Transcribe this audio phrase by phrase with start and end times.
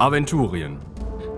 [0.00, 0.78] Aventurien.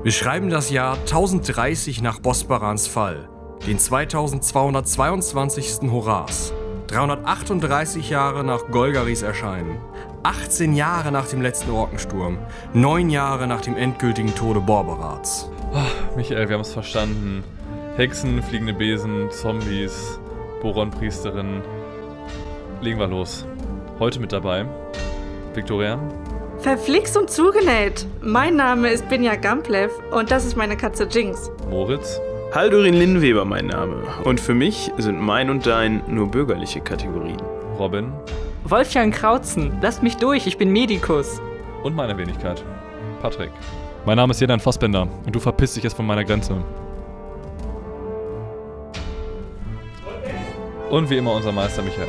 [0.05, 3.29] Wir schreiben das Jahr 1030 nach Bosbarans Fall,
[3.67, 5.91] den 2222.
[5.91, 6.53] Horas,
[6.87, 9.79] 338 Jahre nach Golgaris Erscheinen,
[10.23, 12.39] 18 Jahre nach dem letzten Orkensturm,
[12.73, 15.51] 9 Jahre nach dem endgültigen Tode Borberats.
[15.75, 15.81] Oh,
[16.15, 17.43] Michael, wir haben es verstanden.
[17.97, 20.21] Hexen, fliegende Besen, Zombies,
[20.61, 21.63] Boron-Priesterin.
[22.81, 23.45] Legen wir los.
[23.99, 24.67] Heute mit dabei
[25.55, 25.99] Victoria,
[26.63, 28.07] Verflixt und zugenäht.
[28.21, 31.51] Mein Name ist Binja Gamplev und das ist meine Katze Jinx.
[31.69, 32.21] Moritz,
[32.55, 33.97] Haldurin Linnweber mein Name.
[34.23, 37.43] Und für mich sind mein und dein nur bürgerliche Kategorien.
[37.81, 38.13] Robin
[38.65, 41.41] Wolfgang Krautzen, lasst mich durch, ich bin Medikus.
[41.83, 42.63] und meine Wenigkeit.
[43.21, 43.51] Patrick.
[44.07, 46.57] Mein Name ist Jedan Fassbender und du verpisst dich jetzt von meiner Grenze.
[50.91, 52.09] Und wie immer unser Meister Michael.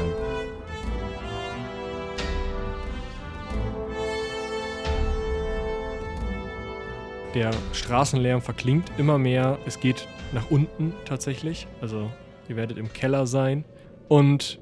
[7.33, 9.57] Der Straßenlärm verklingt immer mehr.
[9.65, 11.67] Es geht nach unten tatsächlich.
[11.81, 12.11] Also
[12.47, 13.65] ihr werdet im Keller sein.
[14.07, 14.59] Und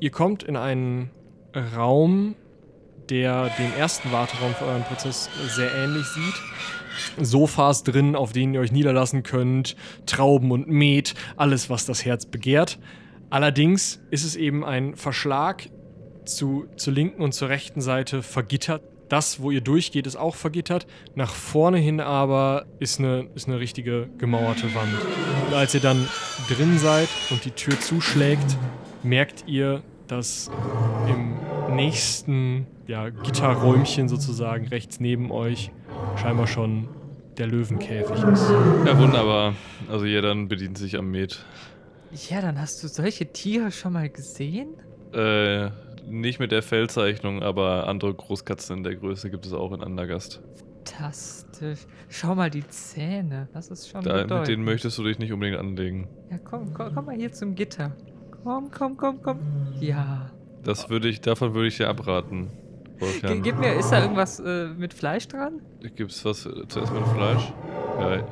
[0.00, 1.10] ihr kommt in einen
[1.76, 2.34] Raum,
[3.10, 6.34] der dem ersten Warteraum für euren Prozess sehr ähnlich sieht.
[7.24, 12.26] Sofas drin, auf denen ihr euch niederlassen könnt, Trauben und Met, alles, was das Herz
[12.26, 12.80] begehrt.
[13.30, 15.70] Allerdings ist es eben ein Verschlag
[16.24, 18.82] zu, zur linken und zur rechten Seite vergittert.
[19.10, 20.86] Das, wo ihr durchgeht, ist auch vergittert.
[21.16, 24.94] Nach vorne hin aber ist eine, ist eine richtige gemauerte Wand.
[25.48, 26.08] Und als ihr dann
[26.48, 28.56] drin seid und die Tür zuschlägt,
[29.02, 30.48] merkt ihr, dass
[31.08, 35.72] im nächsten ja, Gitterräumchen sozusagen rechts neben euch
[36.16, 36.88] scheinbar schon
[37.36, 38.50] der Löwenkäfig ist.
[38.86, 39.54] Ja, wunderbar.
[39.88, 41.44] Also jeder bedient sich am Met.
[42.28, 44.68] Ja, dann hast du solche Tiere schon mal gesehen?
[45.12, 45.70] Äh,
[46.10, 50.42] nicht mit der Fellzeichnung, aber andere Großkatzen in der Größe gibt es auch in Andergast.
[50.84, 51.80] Fantastisch.
[52.08, 55.58] Schau mal die Zähne, das ist schon Da, mit denen möchtest du dich nicht unbedingt
[55.58, 56.08] anlegen.
[56.30, 57.92] Ja, komm, komm, komm mal hier zum Gitter.
[58.42, 59.38] Komm, komm, komm, komm.
[59.80, 60.30] Ja.
[60.64, 62.48] Das würde ich, davon würde ich dir abraten.
[62.98, 63.42] Wolfgang.
[63.42, 65.60] gib mir, ist da irgendwas äh, mit Fleisch dran?
[65.96, 67.52] Gibt's was äh, zuerst mit Fleisch?
[67.98, 68.22] Ja,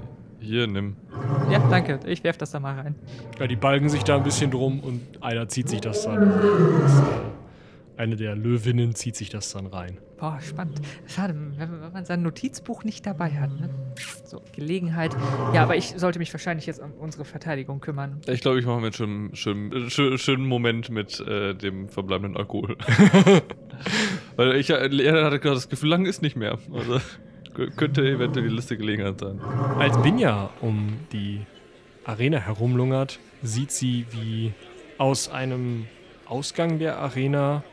[0.41, 0.97] hier, nimm.
[1.51, 2.01] Ja, danke.
[2.07, 2.95] Ich werf das da mal rein.
[3.41, 6.31] Ja, die balgen sich da ein bisschen drum und einer zieht sich das dann.
[6.83, 7.03] Das, äh,
[7.99, 9.99] eine der Löwinnen zieht sich das dann rein.
[10.19, 10.81] Boah, spannend.
[11.07, 13.51] Schade, wenn, wenn man sein Notizbuch nicht dabei hat.
[13.61, 13.71] Ne?
[14.25, 15.17] So, Gelegenheit.
[15.53, 18.21] Ja, aber ich sollte mich wahrscheinlich jetzt um unsere Verteidigung kümmern.
[18.27, 22.37] Ich glaube, ich mache mir einen schönen, schönen, schönen, schönen Moment mit äh, dem verbleibenden
[22.37, 22.77] Alkohol.
[24.37, 26.59] Weil ich äh, er hatte gerade das Gefühl, lang ist nicht mehr.
[26.73, 27.01] Also
[27.77, 29.41] könnte eventuell die Liste Gelegenheit sein.
[29.79, 31.41] Als Binja um die
[32.05, 34.53] Arena herumlungert, sieht sie, wie
[34.99, 35.87] aus einem
[36.27, 37.65] Ausgang der Arena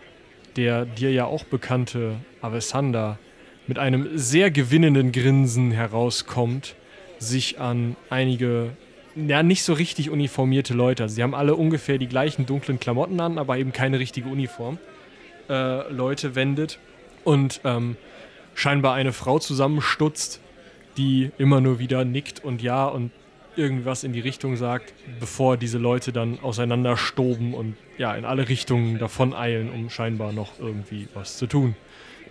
[0.55, 3.17] der dir ja auch bekannte Avesander
[3.67, 6.75] mit einem sehr gewinnenden Grinsen herauskommt,
[7.17, 8.71] sich an einige,
[9.15, 13.19] ja, nicht so richtig uniformierte Leute, also sie haben alle ungefähr die gleichen dunklen Klamotten
[13.19, 14.77] an, aber eben keine richtige Uniform,
[15.49, 16.79] äh, Leute wendet
[17.23, 17.97] und ähm,
[18.53, 20.41] scheinbar eine Frau zusammenstutzt,
[20.97, 23.11] die immer nur wieder nickt und ja und
[23.57, 28.97] irgendwas in die Richtung sagt, bevor diese Leute dann auseinanderstoben und ja, in alle Richtungen
[28.97, 31.75] davon eilen, um scheinbar noch irgendwie was zu tun.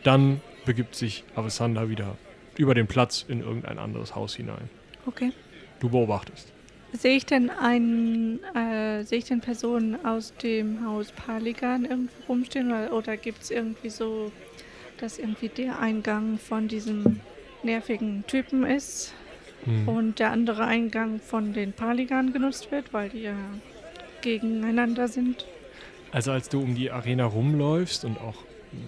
[0.03, 2.17] Dann begibt sich Avesander wieder
[2.57, 4.69] über den Platz in irgendein anderes Haus hinein.
[5.07, 5.33] Okay.
[5.81, 6.53] Du beobachtest.
[6.93, 12.69] Sehe ich denn einen, äh, sehe ich denn Personen aus dem Haus Paligan irgendwo rumstehen
[12.69, 14.31] oder, oder gibt es irgendwie so,
[14.99, 17.21] dass irgendwie der Eingang von diesem
[17.65, 19.13] nervigen Typen ist
[19.65, 19.89] Hm.
[19.89, 23.37] und der andere Eingang von den Paligan genutzt wird, weil die ja
[24.23, 25.47] gegeneinander sind?
[26.13, 28.37] Also als du um die Arena rumläufst und auch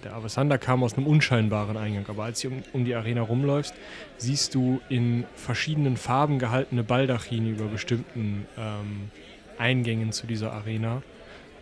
[0.03, 3.73] der Avesander kam aus einem unscheinbaren Eingang, aber als du um, um die Arena rumläufst,
[4.17, 9.11] siehst du in verschiedenen Farben gehaltene Baldachine über bestimmten ähm,
[9.57, 11.01] Eingängen zu dieser Arena.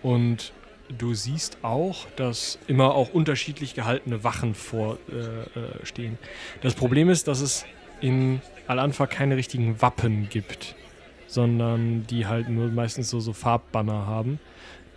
[0.01, 0.53] Und
[0.97, 6.13] du siehst auch, dass immer auch unterschiedlich gehaltene Wachen vorstehen.
[6.13, 7.65] Äh, äh, das Problem ist, dass es
[8.01, 10.75] in Al-Anfa keine richtigen Wappen gibt,
[11.27, 14.39] sondern die halt nur meistens so, so Farbbanner haben.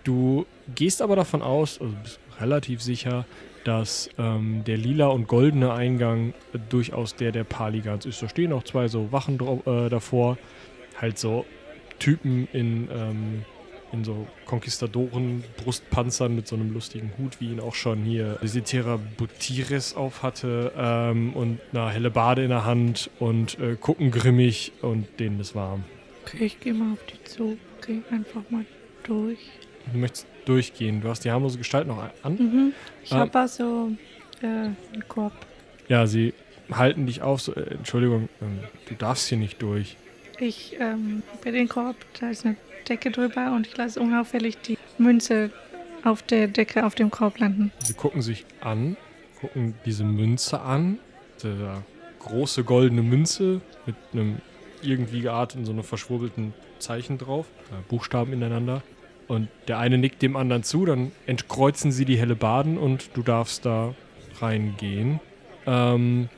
[0.04, 3.26] Du gehst aber davon aus, also bist relativ sicher,
[3.64, 8.22] dass ähm, der lila und goldene Eingang äh, durchaus der der Paligans ist.
[8.22, 10.38] Da stehen auch zwei so Wachen äh, davor,
[10.98, 11.44] halt so
[11.98, 13.44] Typen in, ähm,
[13.92, 19.94] in so Konquistadoren-Brustpanzern mit so einem lustigen Hut, wie ihn auch schon hier Visitera Butires
[19.96, 25.06] auf hatte ähm, und eine helle Bade in der Hand und äh, gucken grimmig und
[25.20, 25.84] denen ist warm.
[26.24, 27.56] Okay, ich gehe mal auf die zu.
[27.86, 28.64] Geh einfach mal
[29.04, 29.38] durch.
[29.92, 31.00] Du möchtest durchgehen.
[31.00, 32.34] Du hast die harmlose Gestalt noch an.
[32.34, 32.72] Mhm.
[33.04, 33.18] Ich Ah.
[33.20, 33.90] habe also
[34.42, 34.74] äh, einen
[35.08, 35.32] Korb.
[35.88, 36.34] Ja, sie
[36.70, 37.40] halten dich auf.
[37.40, 38.58] So, äh, Entschuldigung, ähm,
[38.88, 39.96] du darfst hier nicht durch.
[40.40, 42.56] Ich ähm, bei den Korb, da ist eine
[42.88, 45.50] Decke drüber und ich lasse unauffällig die Münze
[46.04, 47.72] auf der Decke auf dem Korb landen.
[47.80, 48.96] Sie gucken sich an,
[49.40, 50.98] gucken diese Münze an.
[51.36, 51.82] Diese
[52.20, 54.38] große goldene Münze mit einem
[54.82, 57.46] irgendwie gearteten, so einem verschwurbelten Zeichen drauf.
[57.70, 58.82] Äh, Buchstaben ineinander.
[59.26, 63.22] Und der eine nickt dem anderen zu, dann entkreuzen sie die helle Baden und du
[63.22, 63.94] darfst da
[64.40, 65.20] reingehen.
[65.66, 66.28] Ähm,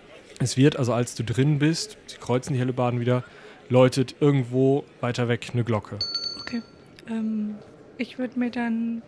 [0.41, 3.23] es wird, also als du drin bist, sie kreuzen die helle Baden wieder,
[3.71, 5.99] läutet irgendwo weiter weg eine Glocke.
[6.41, 6.61] Okay.
[7.09, 7.55] Ähm,
[7.97, 9.03] ich würde mir dann,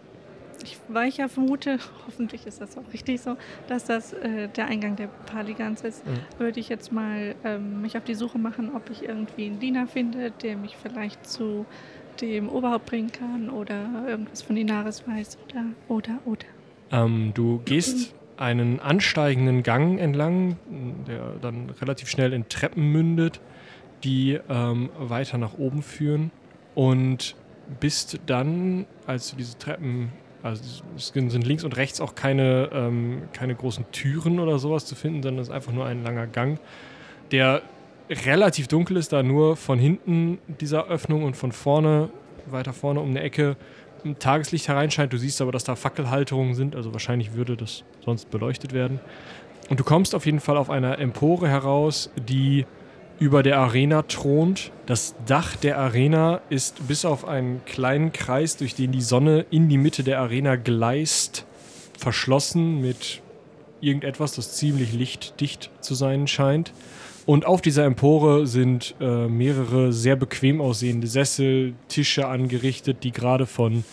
[0.63, 3.37] ich, weil ich ja vermute, hoffentlich ist das auch richtig so,
[3.69, 6.11] dass das äh, der Eingang der Paligans ist, Mhm.
[6.39, 9.87] würde ich jetzt mal ähm, mich auf die Suche machen, ob ich irgendwie einen Diener
[9.87, 11.67] finde, der mich vielleicht zu
[12.21, 16.47] dem Oberhaupt bringen kann oder irgendwas von Inaris weiß oder, oder, oder.
[17.05, 20.57] Ähm, du gehst einen ansteigenden Gang entlang,
[21.09, 23.41] der dann relativ schnell in Treppen mündet,
[24.05, 26.31] die ähm, weiter nach oben führen
[26.75, 27.37] und
[27.81, 30.13] bist dann, als du diese Treppen,
[30.43, 34.95] also es sind links und rechts auch keine, ähm, keine großen Türen oder sowas zu
[34.95, 36.59] finden, sondern es ist einfach nur ein langer Gang,
[37.31, 37.63] der
[38.11, 42.11] relativ dunkel ist, da nur von hinten dieser Öffnung und von vorne,
[42.47, 43.57] weiter vorne um eine Ecke,
[44.05, 45.13] ein Tageslicht hereinscheint.
[45.13, 49.01] Du siehst aber, dass da Fackelhalterungen sind, also wahrscheinlich würde das sonst beleuchtet werden.
[49.71, 52.67] Und du kommst auf jeden Fall auf einer Empore heraus, die
[53.23, 54.73] über der Arena thront.
[54.87, 59.69] Das Dach der Arena ist bis auf einen kleinen Kreis, durch den die Sonne in
[59.69, 61.47] die Mitte der Arena gleist,
[61.97, 63.23] verschlossen mit
[63.81, 66.73] irgendetwas, das ziemlich lichtdicht zu sein scheint.
[67.25, 73.47] Und auf dieser Empore sind äh, mehrere sehr bequem aussehende Sessel, Tische angerichtet, die gerade
[73.47, 73.85] von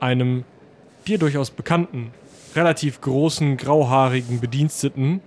[0.00, 0.42] einem
[1.06, 2.10] dir durchaus bekannten,
[2.56, 5.20] relativ großen, grauhaarigen Bediensteten,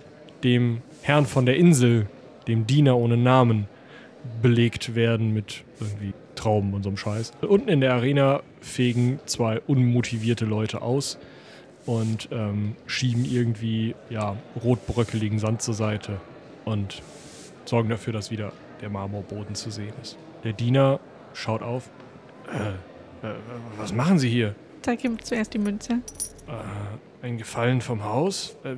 [0.44, 2.08] dem Herrn von der Insel,
[2.48, 3.68] dem Diener ohne Namen,
[4.42, 7.32] belegt werden mit irgendwie Trauben und so einem Scheiß.
[7.42, 11.18] Unten in der Arena fegen zwei unmotivierte Leute aus
[11.86, 16.20] und ähm, schieben irgendwie ja, rotbröckeligen Sand zur Seite
[16.64, 17.02] und
[17.64, 20.16] sorgen dafür, dass wieder der Marmorboden zu sehen ist.
[20.44, 21.00] Der Diener
[21.34, 21.90] schaut auf.
[22.52, 23.34] Äh, äh,
[23.76, 24.54] was machen Sie hier?
[24.82, 25.94] Zeig ihm zuerst die Münze.
[26.46, 28.56] Äh, ein Gefallen vom Haus?
[28.64, 28.76] Äh,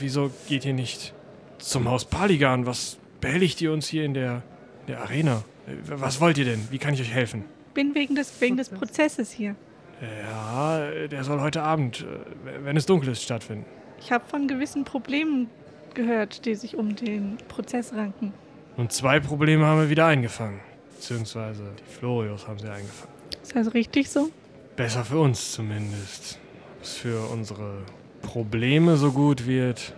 [0.00, 1.14] wieso geht ihr nicht
[1.58, 2.66] zum Haus Paligan?
[2.66, 4.42] Was behelligt ihr uns hier in der,
[4.88, 5.44] der Arena?
[5.66, 6.68] Äh, was wollt ihr denn?
[6.70, 7.44] Wie kann ich euch helfen?
[7.74, 9.54] Bin wegen des, wegen des Prozesses hier.
[10.00, 13.64] Ja, der soll heute Abend, äh, wenn es dunkel ist, stattfinden.
[13.98, 15.48] Ich habe von gewissen Problemen
[15.94, 18.32] gehört, die sich um den Prozess ranken.
[18.76, 20.60] Und zwei Probleme haben wir wieder eingefangen.
[20.94, 23.14] Beziehungsweise die Florios haben sie eingefangen.
[23.42, 24.30] Ist das richtig so?
[24.76, 26.38] Besser für uns zumindest.
[26.76, 27.78] Ob es für unsere
[28.22, 29.94] Probleme so gut wird.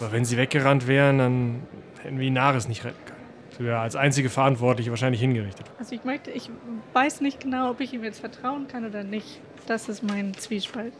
[0.00, 1.62] Aber wenn sie weggerannt wären, dann
[2.02, 3.20] hätten wir Inaris nicht retten können.
[3.58, 5.66] Sie wäre als einzige Verantwortliche wahrscheinlich hingerichtet.
[5.78, 6.48] Also ich möchte, ich
[6.94, 9.40] weiß nicht genau, ob ich ihm jetzt vertrauen kann oder nicht.
[9.66, 10.94] Das ist mein Zwiespalt.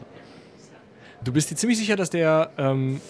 [1.23, 3.01] Du bist dir ziemlich sicher, dass der ähm,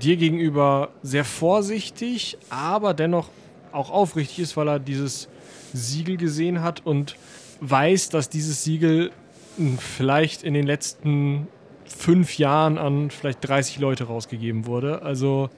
[0.00, 3.28] dir gegenüber sehr vorsichtig, aber dennoch
[3.72, 5.28] auch aufrichtig ist, weil er dieses
[5.72, 7.16] Siegel gesehen hat und
[7.60, 9.10] weiß, dass dieses Siegel
[9.78, 11.48] vielleicht in den letzten
[11.92, 15.02] fünf Jahren an vielleicht 30 Leute rausgegeben wurde.
[15.02, 15.50] Also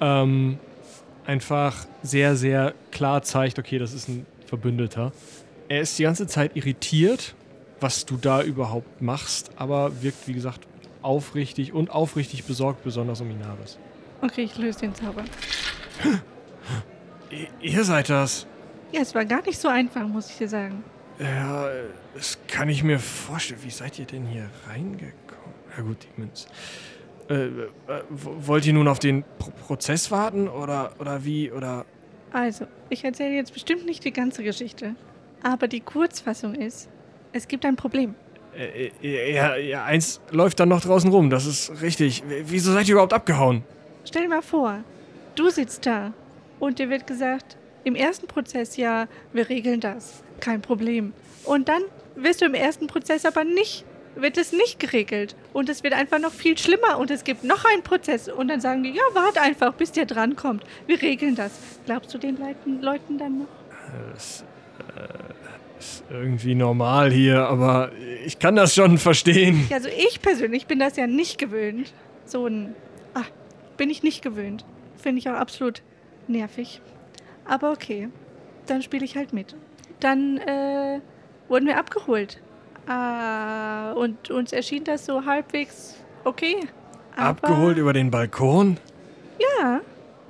[0.00, 0.58] ähm,
[1.26, 5.12] einfach sehr, sehr klar zeigt, okay, das ist ein Verbündeter.
[5.68, 7.34] Er ist die ganze Zeit irritiert,
[7.80, 10.66] was du da überhaupt machst, aber wirkt, wie gesagt,
[11.02, 13.78] aufrichtig und aufrichtig besorgt, besonders um Inaris.
[14.20, 15.24] Okay, ich löse den Zauber.
[17.60, 18.46] Ihr seid das.
[18.92, 20.84] Ja, es war gar nicht so einfach, muss ich dir sagen.
[21.18, 21.66] Ja,
[22.14, 23.60] das kann ich mir vorstellen.
[23.62, 25.54] Wie seid ihr denn hier reingekommen?
[25.76, 26.46] Ja gut, die Münze.
[27.28, 27.68] Äh, äh,
[28.10, 31.50] wollt ihr nun auf den Pro Prozess warten oder, oder wie?
[31.50, 31.84] Oder
[32.32, 34.94] Also, ich erzähle jetzt bestimmt nicht die ganze Geschichte.
[35.42, 36.88] Aber die Kurzfassung ist,
[37.32, 38.14] es gibt ein Problem.
[38.56, 42.22] äh, äh, ja, ja, eins läuft dann noch draußen rum, das ist richtig.
[42.44, 43.64] Wieso seid ihr überhaupt abgehauen?
[44.04, 44.80] Stell dir mal vor,
[45.36, 46.12] du sitzt da
[46.60, 50.22] und dir wird gesagt, im ersten Prozess ja, wir regeln das.
[50.40, 51.12] Kein Problem.
[51.44, 51.82] Und dann
[52.14, 55.36] wirst du im ersten Prozess aber nicht, wird es nicht geregelt.
[55.52, 58.28] Und es wird einfach noch viel schlimmer und es gibt noch einen Prozess.
[58.28, 60.64] Und dann sagen die, ja, wart einfach, bis der drankommt.
[60.86, 61.52] Wir regeln das.
[61.86, 63.48] Glaubst du den Leuten, Leuten dann noch?
[64.12, 64.44] Das
[64.96, 67.90] äh, ist irgendwie normal hier, aber
[68.24, 69.68] ich kann das schon verstehen.
[69.72, 71.92] Also ich persönlich bin das ja nicht gewöhnt.
[72.24, 72.74] So ein.
[73.14, 73.24] Ah,
[73.76, 74.64] bin ich nicht gewöhnt.
[74.96, 75.82] Finde ich auch absolut
[76.28, 76.80] nervig.
[77.44, 78.08] Aber okay,
[78.66, 79.56] dann spiele ich halt mit.
[80.00, 81.00] Dann äh,
[81.48, 82.40] wurden wir abgeholt.
[82.86, 86.56] Ah, und uns erschien das so halbwegs okay.
[87.16, 88.78] Abgeholt über den Balkon?
[89.38, 89.80] Ja,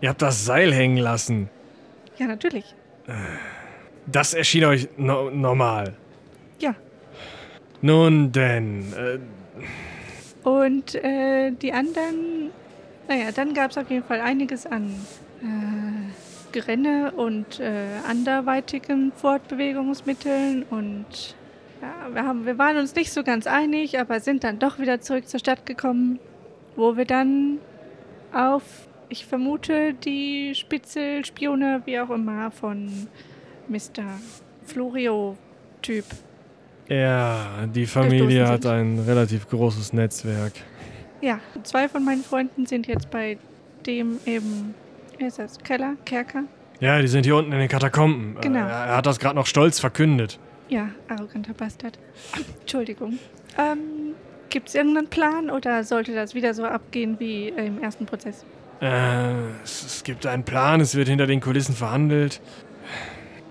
[0.02, 1.48] Ihr habt das Seil hängen lassen.
[2.18, 2.74] Ja, natürlich.
[4.06, 5.94] Das erschien euch no normal.
[6.58, 6.74] Ja.
[7.82, 12.50] Nun denn, äh, Und äh, die anderen,
[13.08, 14.92] naja, dann gab es auf jeden Fall einiges an
[15.40, 21.36] äh, Gerenne und äh, anderweitigen Fortbewegungsmitteln und
[21.82, 25.00] ja, wir, haben, wir waren uns nicht so ganz einig, aber sind dann doch wieder
[25.00, 26.20] zurück zur Stadt gekommen,
[26.76, 27.58] wo wir dann
[28.32, 28.62] auf,
[29.08, 33.08] ich vermute, die Spitzelspione, wie auch immer, von
[33.68, 34.04] Mr.
[34.66, 36.04] Florio-Typ.
[36.88, 40.52] ja, die Familie hat ein relativ großes Netzwerk.
[41.20, 43.38] Ja, zwei von meinen Freunden sind jetzt bei
[43.86, 44.74] dem eben,
[45.18, 46.44] wie ist das, Keller, Kerker?
[46.80, 48.36] Ja, die sind hier unten in den Katakomben.
[48.40, 48.66] Genau.
[48.66, 50.38] Er hat das gerade noch stolz verkündet.
[50.72, 51.98] Ja, arroganter Bastard.
[52.60, 53.18] Entschuldigung.
[53.58, 54.14] Ähm,
[54.48, 58.46] gibt es irgendeinen Plan oder sollte das wieder so abgehen wie im ersten Prozess?
[58.80, 62.40] Äh, es, es gibt einen Plan, es wird hinter den Kulissen verhandelt.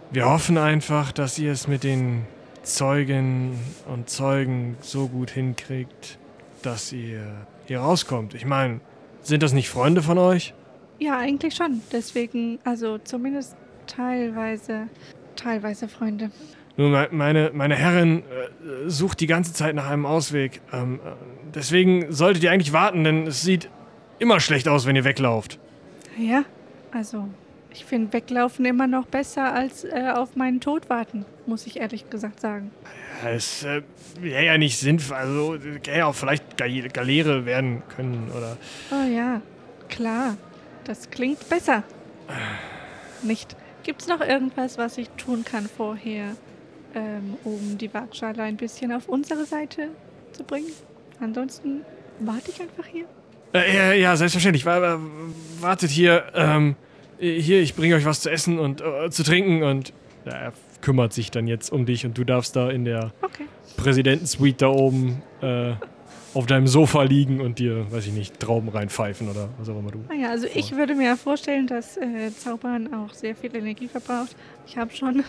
[0.10, 2.26] Wir hoffen einfach, dass ihr es mit den
[2.64, 6.18] Zeugen und Zeugen so gut hinkriegt,
[6.64, 8.34] dass ihr hier rauskommt.
[8.34, 8.80] Ich meine,
[9.22, 10.56] sind das nicht Freunde von euch?
[10.98, 11.82] Ja, eigentlich schon.
[11.92, 14.88] Deswegen, also zumindest teilweise,
[15.36, 16.32] teilweise Freunde.
[16.78, 20.62] Nun, me- meine, meine Herrin äh, sucht die ganze Zeit nach einem Ausweg.
[20.74, 21.10] Ähm, äh,
[21.54, 23.70] deswegen solltet ihr eigentlich warten, denn es sieht
[24.20, 25.60] immer schlecht aus, wenn ihr weglauft.
[26.18, 26.44] Ja,
[26.92, 27.28] also
[27.74, 32.10] ich finde Weglaufen immer noch besser als äh, auf meinen Tod warten, muss ich ehrlich
[32.10, 32.72] gesagt sagen.
[33.24, 33.82] Ja, Es äh,
[34.20, 35.16] wäre ja nicht sinnvoll.
[35.18, 38.58] Also, hätte ja auch vielleicht Gal- Galeere werden können oder.
[38.92, 39.42] Oh ja,
[39.90, 40.36] klar.
[40.86, 41.84] Das klingt besser.
[43.24, 43.56] Nicht.
[43.84, 46.36] Gibt es noch irgendwas, was ich tun kann vorher,
[46.96, 49.90] ähm, um die Waagschale ein bisschen auf unsere Seite
[50.32, 50.72] zu bringen?
[51.20, 51.82] Ansonsten
[52.20, 53.06] warte ich einfach hier.
[53.54, 54.66] Äh, ja, ja, selbstverständlich.
[54.66, 55.00] Wa- wa-
[55.60, 56.24] Wartet hier.
[56.34, 56.76] Ähm,
[57.20, 59.94] hier, ich bringe euch was zu essen und äh, zu trinken und.
[60.26, 63.46] Ja, er kümmert sich dann jetzt um dich und du darfst da in der Okay.
[63.78, 65.74] Präsidentensuite da oben äh,
[66.34, 69.92] auf deinem Sofa liegen und dir, weiß ich nicht, Trauben reinpfeifen oder was auch immer
[69.92, 70.00] du.
[70.10, 74.36] Naja, also ich würde mir vorstellen, dass äh, Zaubern auch sehr viel Energie verbraucht.
[74.68, 75.24] Ich habe schon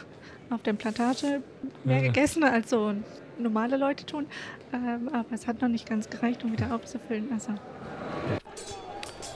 [0.53, 1.43] auf der Plantage
[1.85, 2.03] mehr Ja.
[2.09, 2.93] gegessen, als so
[3.39, 4.27] normale Leute tun.
[4.73, 7.29] Ähm, aber es hat noch nicht ganz gereicht, um wieder aufzufüllen.
[7.33, 7.53] Also,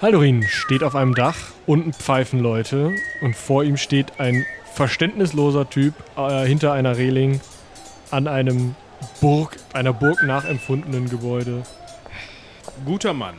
[0.03, 2.93] Haldorin steht auf einem Dach, unten pfeifen Leute
[3.23, 4.45] und vor ihm steht ein
[4.75, 7.41] verständnisloser Typ äh, hinter einer Reling
[8.11, 8.75] an einem
[9.21, 11.63] Burg, einer Burg nachempfundenen Gebäude.
[12.85, 13.35] Guter Mann.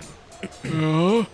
[0.63, 1.25] Ja?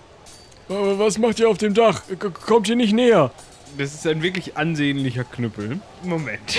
[0.70, 2.02] Aber was macht ihr auf dem Dach?
[2.20, 3.32] K kommt ihr nicht näher?
[3.78, 5.80] Das ist ein wirklich ansehnlicher Knüppel.
[6.04, 6.58] Moment.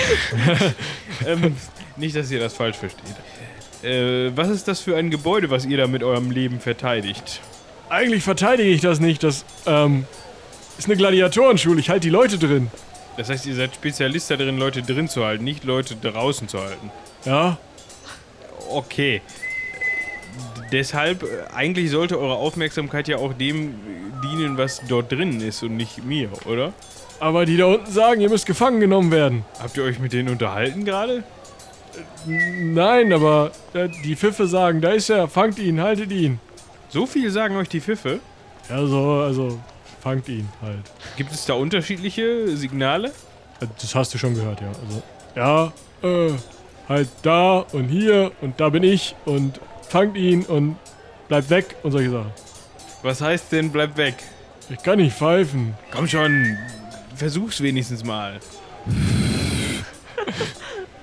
[1.26, 1.56] ähm,
[1.96, 3.14] nicht, dass ihr das falsch versteht.
[3.84, 7.40] Äh, was ist das für ein Gebäude, was ihr da mit eurem Leben verteidigt?
[7.88, 9.22] Eigentlich verteidige ich das nicht.
[9.22, 10.06] Das ähm,
[10.78, 11.78] ist eine Gladiatorenschule.
[11.80, 12.70] Ich halte die Leute drin.
[13.16, 16.90] Das heißt, ihr seid Spezialist darin, Leute drin zu halten, nicht Leute draußen zu halten.
[17.24, 17.58] Ja?
[18.70, 19.22] Okay.
[20.72, 23.74] Deshalb, äh, eigentlich sollte eure Aufmerksamkeit ja auch dem
[24.24, 26.72] dienen, was dort drinnen ist und nicht mir, oder?
[27.20, 29.44] Aber die da unten sagen, ihr müsst gefangen genommen werden.
[29.60, 31.22] Habt ihr euch mit denen unterhalten gerade?
[32.26, 36.40] Nein, aber äh, die Pfiffe sagen, da ist er, fangt ihn, haltet ihn.
[36.88, 38.20] So viel sagen euch die Pfiffe.
[38.68, 39.58] Ja, so, also,
[40.02, 40.78] fangt ihn halt.
[41.16, 43.12] Gibt es da unterschiedliche Signale?
[43.60, 44.68] Das hast du schon gehört, ja.
[44.68, 45.02] Also,
[45.36, 46.32] ja, äh,
[46.88, 50.76] halt da und hier und da bin ich und fangt ihn und
[51.28, 52.32] bleibt weg und solche Sachen.
[53.04, 54.14] Was heißt denn, bleib weg?
[54.70, 55.74] Ich kann nicht pfeifen.
[55.90, 56.56] Komm schon,
[57.14, 58.40] versuch's wenigstens mal.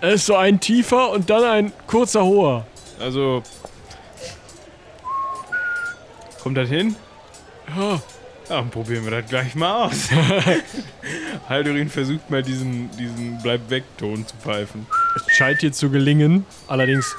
[0.04, 2.66] Es ist so ein tiefer und dann ein kurzer hoher.
[3.00, 3.44] Also.
[6.42, 6.96] Kommt das hin?
[7.78, 8.02] Ja,
[8.50, 10.10] dann probieren wir das gleich mal aus.
[11.50, 14.88] Haldorin versucht mal diesen, diesen Bleib weg-Ton zu pfeifen.
[15.16, 16.48] es scheint dir zu gelingen.
[16.68, 17.16] Allerdings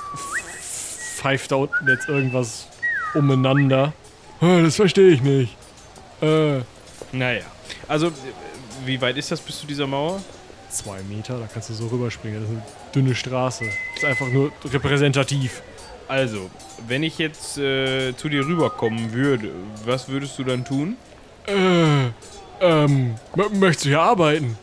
[1.18, 2.66] pfeift da unten jetzt irgendwas
[3.14, 3.92] umeinander.
[4.42, 5.56] Das verstehe ich nicht.
[6.20, 6.60] Äh,
[7.12, 7.42] Naja.
[7.88, 8.10] Also, äh,
[8.84, 10.20] wie weit ist das bis zu dieser Mauer?
[10.68, 12.40] zwei Meter, da kannst du so rüberspringen.
[12.40, 12.62] Das ist eine
[12.94, 13.64] dünne Straße.
[13.64, 15.62] Das ist einfach nur repräsentativ.
[16.08, 16.50] Also,
[16.88, 19.50] wenn ich jetzt äh, zu dir rüberkommen würde,
[19.84, 20.96] was würdest du dann tun?
[21.46, 22.06] Äh,
[22.60, 23.14] ähm,
[23.52, 24.56] möchtest du hier arbeiten?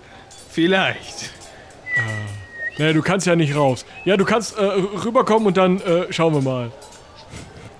[0.49, 1.31] Vielleicht.
[2.79, 3.85] Naja, du kannst ja nicht raus.
[4.05, 6.71] Ja, du kannst äh, rüberkommen und dann äh, schauen wir mal.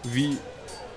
[0.03, 0.37] Wie.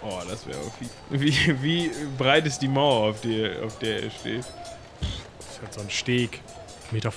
[0.05, 0.89] Oh, das wäre auch viel.
[1.11, 4.41] Wie, wie breit ist die Mauer, auf der, auf der er steht?
[4.41, 6.41] Das ist halt so ein Steg.
[6.93, 7.11] 1,50 Meter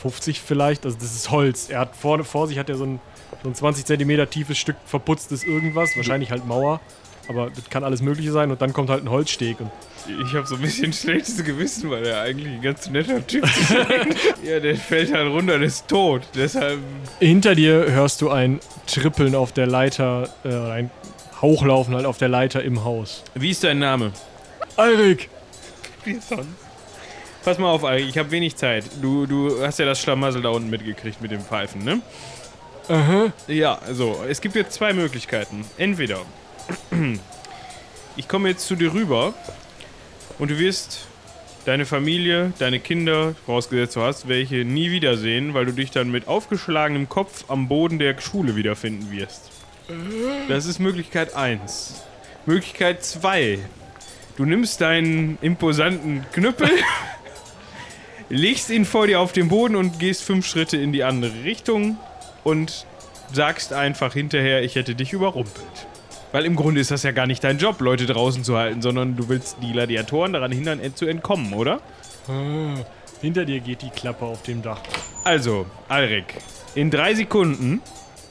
[0.46, 0.86] vielleicht.
[0.86, 1.70] Also das ist Holz.
[1.70, 3.00] Er hat vorne vor sich hat er so ein,
[3.44, 5.96] so ein 20 Zentimeter tiefes Stück verputztes irgendwas.
[5.98, 6.80] Wahrscheinlich halt Mauer.
[7.28, 9.72] aber das kann alles Mögliche sein und dann kommt halt ein Holzsteg und
[10.28, 13.72] Ich habe so ein bisschen schlechtes Gewissen, weil er eigentlich ein ganz netter Typ ist.
[14.44, 16.22] ja, der fällt halt runter, der ist tot.
[16.36, 16.80] Deshalb.
[17.20, 20.92] hinter dir hörst du ein Trippeln auf der Leiter, äh, ein
[21.46, 23.24] Hauchlaufen halt auf der Leiter im Haus.
[23.36, 24.12] Wie ist dein Name?
[24.78, 25.30] Alrik!
[26.04, 26.48] Wie sonst?
[27.44, 28.86] Pass mal auf, Alrik, ich habe wenig Zeit.
[29.00, 32.02] Du, du hast ja das Schlamassel da unten mitgekriegt mit dem Pfeifen, ne?
[32.88, 33.32] Aha.
[33.48, 34.26] Ja, so.
[34.28, 35.64] Es gibt jetzt zwei Möglichkeiten.
[35.78, 36.22] Entweder
[38.16, 39.36] ich komme jetzt zu dir rüber
[40.40, 41.06] und du wirst
[41.66, 46.28] deine Familie, deine Kinder, vorausgesetzt du hast, welche nie wiedersehen, weil du dich dann mit
[46.28, 49.52] aufgeschlagenem Kopf am Boden der Schule wiederfinden wirst.
[50.48, 52.04] Das ist Möglichkeit 1.
[52.46, 53.60] Möglichkeit 2.
[54.38, 56.70] Du nimmst deinen imposanten Knüppel,
[58.30, 61.98] legst ihn vor dir auf den Boden und gehst fünf Schritte in die andere Richtung
[62.44, 62.86] und
[63.32, 65.88] sagst einfach hinterher, ich hätte dich überrumpelt.
[66.32, 69.16] Weil im Grunde ist das ja gar nicht dein Job, Leute draußen zu halten, sondern
[69.16, 71.80] du willst die Gladiatoren daran hindern, ent- zu entkommen, oder?
[72.28, 72.76] Ah,
[73.22, 74.82] Hinter dir geht die Klappe auf dem Dach.
[75.24, 76.26] Also, Alrik,
[76.76, 77.82] in drei Sekunden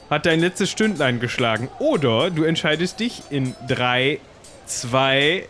[0.09, 1.69] hat dein letztes Stündlein geschlagen.
[1.79, 4.19] Oder du entscheidest dich in drei,
[4.65, 5.47] zwei,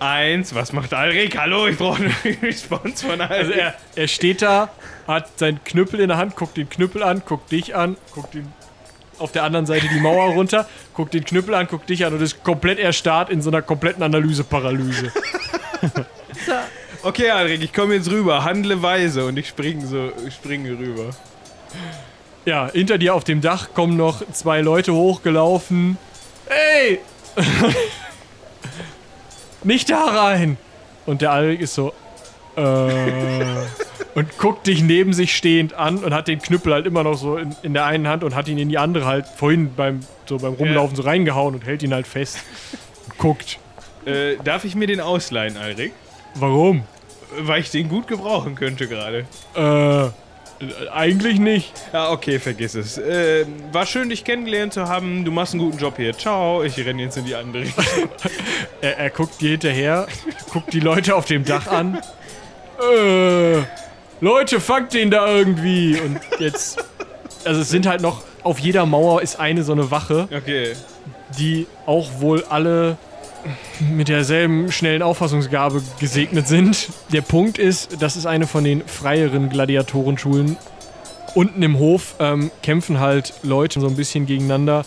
[0.00, 0.54] eins.
[0.54, 1.38] Was macht Alrik?
[1.38, 3.38] Hallo, ich brauche eine Response von Alrik.
[3.38, 4.70] Also er, er steht da,
[5.06, 8.52] hat seinen Knüppel in der Hand, guckt den Knüppel an, guckt dich an, guckt den
[9.18, 12.22] auf der anderen Seite die Mauer runter, guckt den Knüppel an, guckt dich an und
[12.22, 15.12] ist komplett erstarrt in so einer kompletten Analyse-Paralyse.
[16.46, 16.52] So,
[17.02, 18.44] Okay, Alrik, ich komme jetzt rüber.
[18.44, 21.10] Handle weise und ich springe so, ich springe rüber.
[22.48, 25.98] Ja, hinter dir auf dem Dach kommen noch zwei Leute hochgelaufen.
[26.46, 26.98] Ey!
[29.64, 30.56] Nicht da rein!
[31.04, 31.92] Und der Alrik ist so,
[32.56, 32.62] äh,
[34.14, 37.36] und guckt dich neben sich stehend an und hat den Knüppel halt immer noch so
[37.36, 40.38] in, in der einen Hand und hat ihn in die andere halt vorhin beim, so
[40.38, 42.38] beim Rumlaufen so reingehauen und hält ihn halt fest.
[43.18, 43.58] Guckt.
[44.06, 45.92] Äh, darf ich mir den ausleihen, Alrik?
[46.34, 46.84] Warum?
[47.40, 49.26] Weil ich den gut gebrauchen könnte gerade.
[49.54, 50.08] Äh,
[50.92, 51.72] eigentlich nicht.
[51.92, 52.98] Ja, okay, vergiss es.
[52.98, 55.24] Äh, war schön, dich kennengelernt zu haben.
[55.24, 56.16] Du machst einen guten Job hier.
[56.16, 56.62] Ciao.
[56.64, 57.84] Ich renne jetzt in die andere Richtung.
[58.80, 60.06] Er, er guckt dir hinterher,
[60.52, 62.00] guckt die Leute auf dem Dach an.
[62.80, 63.62] Äh,
[64.20, 65.98] Leute, fangt den da irgendwie.
[65.98, 66.78] Und jetzt.
[67.44, 68.22] Also es sind halt noch.
[68.44, 70.74] Auf jeder Mauer ist eine so eine Wache, Okay.
[71.40, 72.96] die auch wohl alle
[73.80, 76.88] mit derselben schnellen Auffassungsgabe gesegnet sind.
[77.12, 80.56] Der Punkt ist, das ist eine von den freieren Gladiatorenschulen.
[81.34, 84.84] Unten im Hof ähm, kämpfen halt Leute so ein bisschen gegeneinander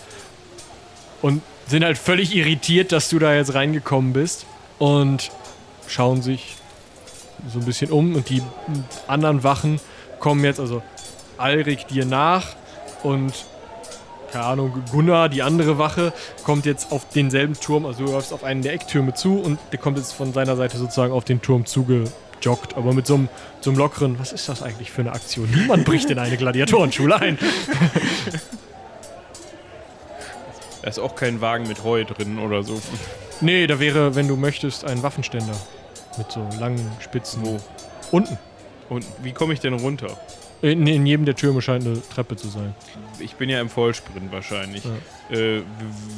[1.22, 4.46] und sind halt völlig irritiert, dass du da jetzt reingekommen bist
[4.80, 5.32] und
[5.88, 6.58] schauen sich
[7.48, 8.42] so ein bisschen um und die
[9.08, 9.80] anderen Wachen
[10.20, 10.82] kommen jetzt, also
[11.38, 12.56] Alrik dir nach
[13.04, 13.34] und
[14.32, 16.14] keine Ahnung, Gunnar, die andere Wache,
[16.44, 19.80] kommt jetzt auf denselben Turm, also du läufst auf einen der Ecktürme zu und der
[19.80, 23.70] kommt jetzt von seiner Seite sozusagen auf den Turm zugejoggt, aber mit so einem, so
[23.70, 25.50] einem lockeren, was ist das eigentlich für eine Aktion?
[25.52, 27.38] Niemand bricht in eine Gladiatorenschule ein.
[30.82, 32.82] Da ist auch kein Wagen mit Heu drin oder so.
[33.40, 35.54] Nee, da wäre, wenn du möchtest, ein Waffenständer.
[36.18, 37.46] Mit so langen Spitzen.
[37.46, 37.60] Wo?
[38.10, 38.38] Unten.
[38.90, 40.18] Und wie komme ich denn runter?
[40.62, 42.76] In, in jedem der Türme scheint eine Treppe zu sein.
[43.20, 44.84] Ich bin ja im Vollsprint wahrscheinlich.
[45.30, 45.62] Äh,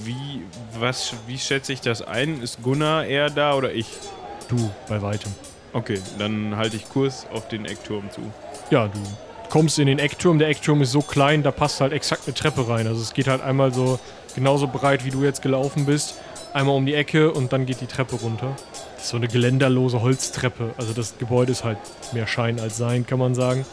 [0.04, 0.42] wie,
[0.78, 2.42] was, wie schätze ich das ein?
[2.42, 3.88] Ist Gunnar eher da oder ich?
[4.50, 5.32] Du, bei weitem.
[5.72, 8.22] Okay, dann halte ich Kurs auf den Eckturm zu.
[8.70, 9.00] Ja, du
[9.50, 10.40] kommst in den Eckturm.
[10.40, 12.86] Der Eckturm ist so klein, da passt halt exakt eine Treppe rein.
[12.86, 14.00] Also es geht halt einmal so
[14.36, 16.16] genauso breit, wie du jetzt gelaufen bist.
[16.54, 18.56] Einmal um die Ecke und dann geht die Treppe runter.
[18.96, 20.74] Das ist so eine geländerlose Holztreppe.
[20.78, 21.78] Also das Gebäude ist halt
[22.12, 23.66] mehr Schein als Sein, kann man sagen.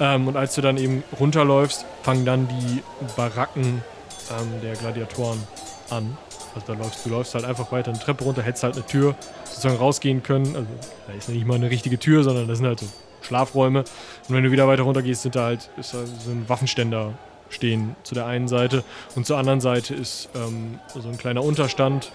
[0.00, 2.82] Ähm, und als du dann eben runterläufst, fangen dann die
[3.16, 3.82] Baracken
[4.30, 5.42] ähm, der Gladiatoren
[5.90, 6.16] an.
[6.54, 9.14] Also da läufst du läufst halt einfach weiter eine Treppe runter, hättest halt eine Tür
[9.44, 10.56] sozusagen rausgehen können.
[10.56, 10.68] Also
[11.06, 12.86] da ist nicht mal eine richtige Tür, sondern das sind halt so
[13.22, 13.80] Schlafräume.
[13.80, 17.14] Und wenn du wieder weiter runter gehst, sind da halt ist da so ein Waffenständer
[17.50, 18.84] stehen zu der einen Seite
[19.16, 22.12] und zur anderen Seite ist ähm, so ein kleiner Unterstand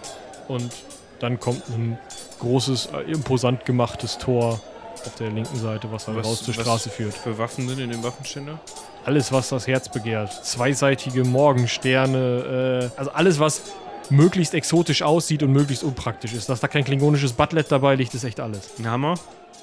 [0.48, 0.72] und
[1.19, 1.98] dann kommt ein
[2.39, 4.60] großes, äh, imposant gemachtes Tor
[5.05, 7.13] auf der linken Seite, was halt Was- raus zur was- Straße führt.
[7.13, 8.59] Für Waffen sind in dem Waffenständer?
[9.05, 10.31] Alles, was das Herz begehrt.
[10.45, 13.61] Zweiseitige Morgensterne, äh, also alles, was
[14.09, 16.49] möglichst exotisch aussieht und möglichst unpraktisch ist.
[16.49, 18.69] Dass da kein klingonisches Butlet dabei liegt, ist echt alles.
[18.79, 19.15] Ein Hammer?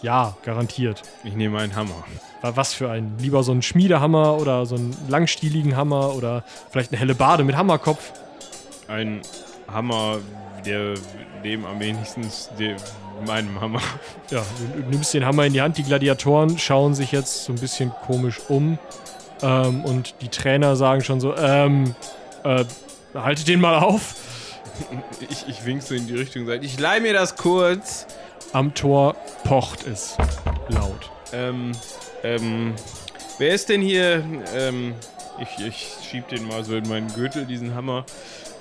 [0.02, 1.02] Ja, garantiert.
[1.24, 2.04] Ich nehme einen Hammer.
[2.40, 3.16] Wa- Was für ein?
[3.18, 7.54] Lieber so einen Schmiedehammer oder so einen langstieligen Hammer oder vielleicht eine helle Bade mit
[7.56, 8.12] Hammerkopf.
[8.88, 9.20] Ein
[9.70, 10.18] Hammer,
[10.64, 10.94] der
[11.44, 12.22] dem am wenigsten
[12.58, 12.76] dem,
[13.26, 13.80] meinem Hammer.
[14.30, 15.78] Ja, du, nimmst den Hammer in die Hand.
[15.78, 18.78] Die Gladiatoren schauen sich jetzt so ein bisschen komisch um.
[19.42, 21.94] Ähm, und die Trainer sagen schon so, ähm,
[22.44, 22.64] äh,
[23.14, 24.14] haltet den mal auf.
[25.28, 26.46] Ich, ich wink so in die Richtung.
[26.46, 28.06] sag, Ich leih mir das kurz.
[28.54, 30.16] Am Tor pocht es
[30.68, 31.10] laut.
[31.34, 31.72] Ähm,
[32.22, 32.72] ähm,
[33.36, 34.24] wer ist denn hier?
[34.56, 34.94] Ähm,
[35.38, 38.04] ich, ich schieb den mal so in meinen Gürtel, diesen Hammer.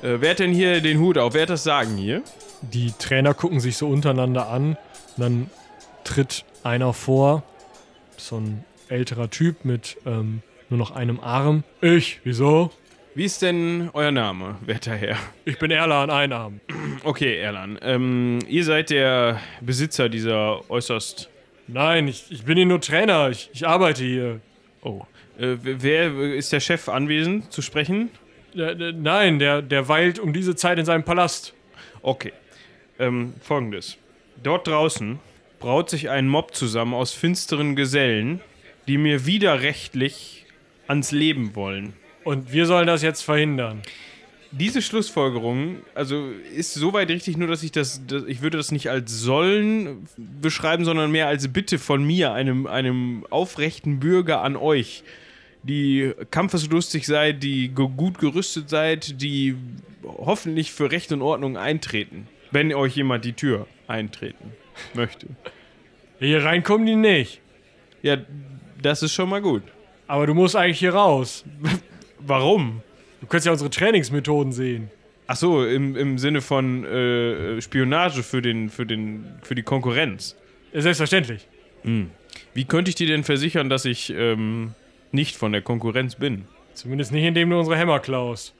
[0.01, 1.33] Äh, wer hat denn hier den Hut auf?
[1.33, 2.21] Wer hat das Sagen hier?
[2.61, 4.77] Die Trainer gucken sich so untereinander an.
[5.17, 5.49] Dann
[6.03, 7.43] tritt einer vor.
[8.17, 11.63] So ein älterer Typ mit ähm, nur noch einem Arm.
[11.81, 12.71] Ich, wieso?
[13.15, 15.17] Wie ist denn euer Name, werter Herr?
[15.45, 16.59] Ich bin Erlan, ein Arm.
[17.03, 17.79] Okay, Erlan.
[17.81, 21.29] Ähm, ihr seid der Besitzer dieser äußerst.
[21.67, 23.29] Nein, ich, ich bin hier nur Trainer.
[23.29, 24.41] Ich, ich arbeite hier.
[24.81, 25.01] Oh.
[25.39, 28.09] Äh, wer ist der Chef anwesend zu sprechen?
[28.53, 31.53] Der, der, nein, der, der weilt um diese Zeit in seinem Palast.
[32.01, 32.33] Okay.
[32.99, 33.97] Ähm, folgendes.
[34.43, 35.19] Dort draußen
[35.59, 38.41] braut sich ein Mob zusammen aus finsteren Gesellen,
[38.87, 40.45] die mir widerrechtlich
[40.87, 41.93] ans Leben wollen.
[42.23, 43.81] Und wir sollen das jetzt verhindern.
[44.51, 48.89] Diese Schlussfolgerung, also ist soweit richtig, nur dass ich das, das, ich würde das nicht
[48.89, 55.03] als sollen beschreiben, sondern mehr als Bitte von mir, einem, einem aufrechten Bürger an euch,
[55.61, 59.55] die kampfeslustig seid, die gut gerüstet seid, die
[60.03, 64.53] hoffentlich für Recht und Ordnung eintreten, wenn euch jemand die Tür eintreten
[64.93, 65.27] möchte.
[66.19, 67.41] Hier reinkommen die nicht.
[68.01, 68.17] Ja,
[68.81, 69.63] das ist schon mal gut.
[70.07, 71.45] Aber du musst eigentlich hier raus.
[72.19, 72.81] Warum?
[73.21, 74.89] Du kannst ja unsere Trainingsmethoden sehen.
[75.27, 80.35] Ach so, im, im Sinne von äh, Spionage für, den, für, den, für die Konkurrenz.
[80.73, 81.47] Ja, selbstverständlich.
[82.53, 84.73] Wie könnte ich dir denn versichern, dass ich ähm,
[85.11, 86.45] nicht von der Konkurrenz bin?
[86.73, 88.53] Zumindest nicht, indem du unsere Hämmer klaust.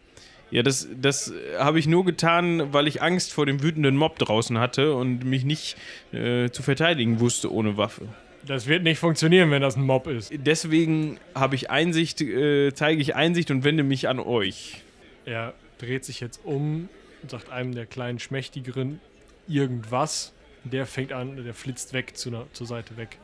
[0.52, 4.58] Ja, das, das habe ich nur getan, weil ich Angst vor dem wütenden Mob draußen
[4.58, 5.78] hatte und mich nicht
[6.12, 8.08] äh, zu verteidigen wusste ohne Waffe.
[8.46, 10.32] Das wird nicht funktionieren, wenn das ein Mob ist.
[10.34, 14.82] Deswegen habe ich Einsicht, äh, zeige ich Einsicht und wende mich an euch.
[15.26, 16.90] Er dreht sich jetzt um
[17.22, 19.00] und sagt einem der kleinen Schmächtigeren
[19.48, 20.34] irgendwas.
[20.64, 23.18] Der fängt an, der flitzt weg zu ner- zur Seite weg.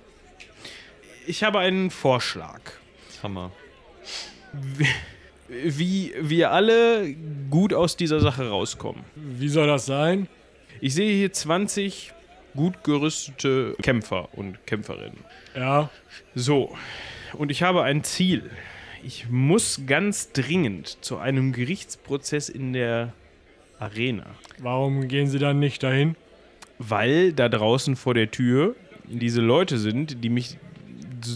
[1.25, 2.59] Ich habe einen Vorschlag.
[3.23, 3.51] Hammer.
[5.63, 7.15] Wie wir alle
[7.49, 9.03] gut aus dieser Sache rauskommen.
[9.15, 10.27] Wie soll das sein?
[10.81, 12.13] Ich sehe hier 20
[12.55, 15.19] gut gerüstete Kämpfer und Kämpferinnen.
[15.55, 15.89] Ja,
[16.35, 16.75] So,
[17.33, 18.49] und ich habe ein Ziel.
[19.03, 23.13] Ich muss ganz dringend zu einem Gerichtsprozess in der
[23.79, 24.25] Arena.
[24.59, 26.15] warum gehen sie dann nicht dahin?
[26.79, 28.75] Weil da draußen vor der Tür
[29.07, 30.57] diese Leute sind, die mich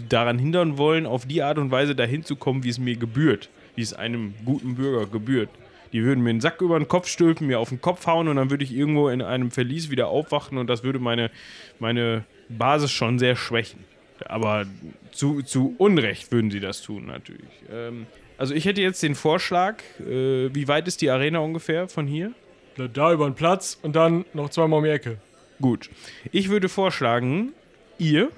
[0.08, 3.50] daran hindern wollen, auf die Art und Weise dahin zu kommen, wie es mir gebührt.
[3.80, 5.48] Wie es einem guten Bürger gebührt.
[5.94, 8.36] Die würden mir einen Sack über den Kopf stülpen, mir auf den Kopf hauen und
[8.36, 11.32] dann würde ich irgendwo in einem Verlies wieder aufwachen und das würde meine,
[11.80, 13.86] meine Basis schon sehr schwächen.
[14.26, 14.66] Aber
[15.14, 17.48] zu, zu Unrecht würden sie das tun, natürlich.
[17.72, 18.06] Ähm,
[18.38, 22.34] also ich hätte jetzt den Vorschlag, äh, wie weit ist die Arena ungefähr von hier?
[22.76, 25.20] Da, da über den Platz und dann noch zweimal um die Ecke.
[25.62, 25.90] Gut.
[26.34, 27.54] Ich würde vorschlagen,
[27.98, 28.30] ihr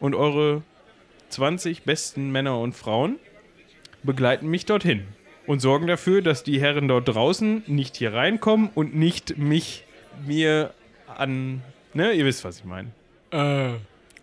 [0.00, 0.62] und eure
[1.28, 3.20] 20 besten Männer und Frauen
[4.02, 5.04] begleiten mich dorthin
[5.46, 9.84] und sorgen dafür, dass die Herren dort draußen nicht hier reinkommen und nicht mich
[10.26, 10.72] mir
[11.16, 11.62] an.
[11.94, 12.90] Ne, ihr wisst, was ich meine.
[13.30, 13.72] Äh,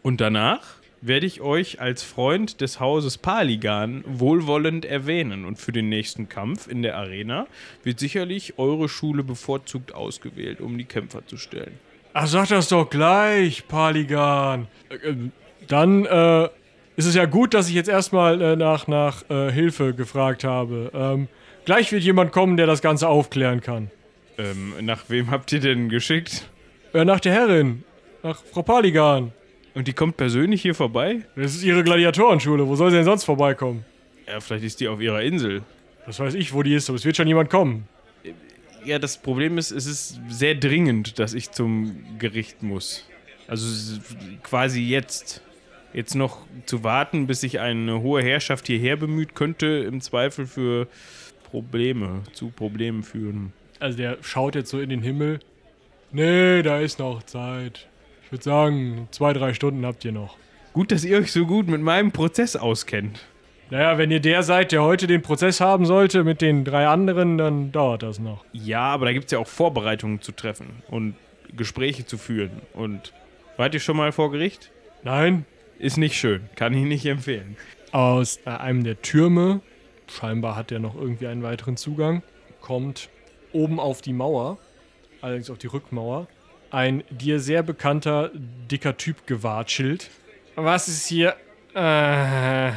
[0.04, 0.62] Und danach
[1.02, 5.46] werde ich euch als Freund des Hauses Paligan wohlwollend erwähnen.
[5.46, 7.46] Und für den nächsten Kampf in der Arena
[7.84, 11.80] wird sicherlich eure Schule bevorzugt ausgewählt, um die Kämpfer zu stellen.
[12.14, 14.68] ach, sag das doch gleich, Paligan.
[14.90, 15.16] Äh, äh,
[15.68, 16.50] dann äh,
[16.98, 20.92] ist es ja gut, dass ich jetzt erstmal äh, nach, nach äh, Hilfe gefragt habe.
[20.94, 21.28] Ähm,
[21.64, 23.90] gleich wird jemand kommen, der das Ganze aufklären kann.
[24.38, 26.50] Ähm, nach wem habt ihr denn geschickt?
[26.94, 27.84] Äh, nach der Herrin.
[28.24, 29.32] Nach Frau Paligan.
[29.76, 31.22] Und die kommt persönlich hier vorbei?
[31.36, 32.68] Das ist ihre Gladiatorenschule.
[32.68, 33.86] Wo soll sie denn sonst vorbeikommen?
[34.28, 35.62] Ja, vielleicht ist die auf ihrer Insel.
[36.08, 37.88] Das weiß ich, wo die ist, aber es wird schon jemand kommen.
[38.84, 43.06] Ja, das Problem ist, es ist sehr dringend, dass ich zum Gericht muss.
[43.48, 44.00] Also
[44.44, 45.42] quasi jetzt.
[45.94, 50.88] Jetzt noch zu warten, bis sich eine hohe Herrschaft hierher bemüht, könnte im Zweifel für
[51.50, 53.54] Probleme, zu Problemen führen.
[53.80, 55.40] Also der schaut jetzt so in den Himmel.
[56.12, 57.88] Nee, da ist noch Zeit.
[58.26, 60.38] Ich würde sagen, zwei, drei Stunden habt ihr noch.
[60.74, 63.26] Gut, dass ihr euch so gut mit meinem Prozess auskennt.
[63.70, 67.38] Naja, wenn ihr der seid, der heute den Prozess haben sollte mit den drei anderen,
[67.38, 68.46] dann dauert das noch.
[68.54, 71.16] Ja, aber da gibt es ja auch Vorbereitungen zu treffen und
[71.56, 72.62] Gespräche zu führen.
[72.74, 73.14] Und
[73.58, 74.72] wart ihr schon mal vor Gericht?
[75.04, 75.46] Nein,
[75.80, 77.56] Ist nicht schön, kann ich nicht empfehlen.
[77.92, 79.62] aus einem der Türme,
[80.12, 82.22] scheinbar hat er noch irgendwie einen weiteren Zugang,
[82.62, 83.10] kommt
[83.54, 84.58] oben auf die Mauer,
[85.22, 86.28] allerdings auf die Rückmauer,
[86.72, 88.32] ein dir sehr bekannter,
[88.70, 90.10] dicker Typ gewatschelt.
[90.56, 91.36] Was ist hier?
[91.76, 92.70] Äh,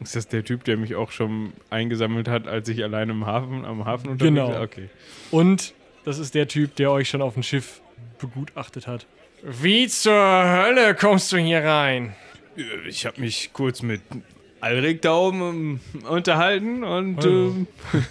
[0.00, 3.64] Ist das der Typ, der mich auch schon eingesammelt hat, als ich allein im Hafen,
[3.64, 4.48] am Hafen unterwegs Genau.
[4.52, 4.62] war?
[4.62, 4.88] Okay.
[5.30, 7.80] und das ist der Typ, der euch schon auf dem Schiff
[8.20, 9.06] begutachtet hat.
[9.42, 12.14] Wie zur Hölle kommst du hier rein?
[12.88, 14.00] Ich habe mich kurz mit
[14.60, 17.66] Alrik da oben ähm, unterhalten und ähm,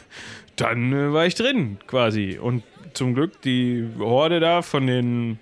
[0.56, 2.38] dann äh, war ich drin quasi.
[2.40, 5.40] Und zum Glück die Horde da von den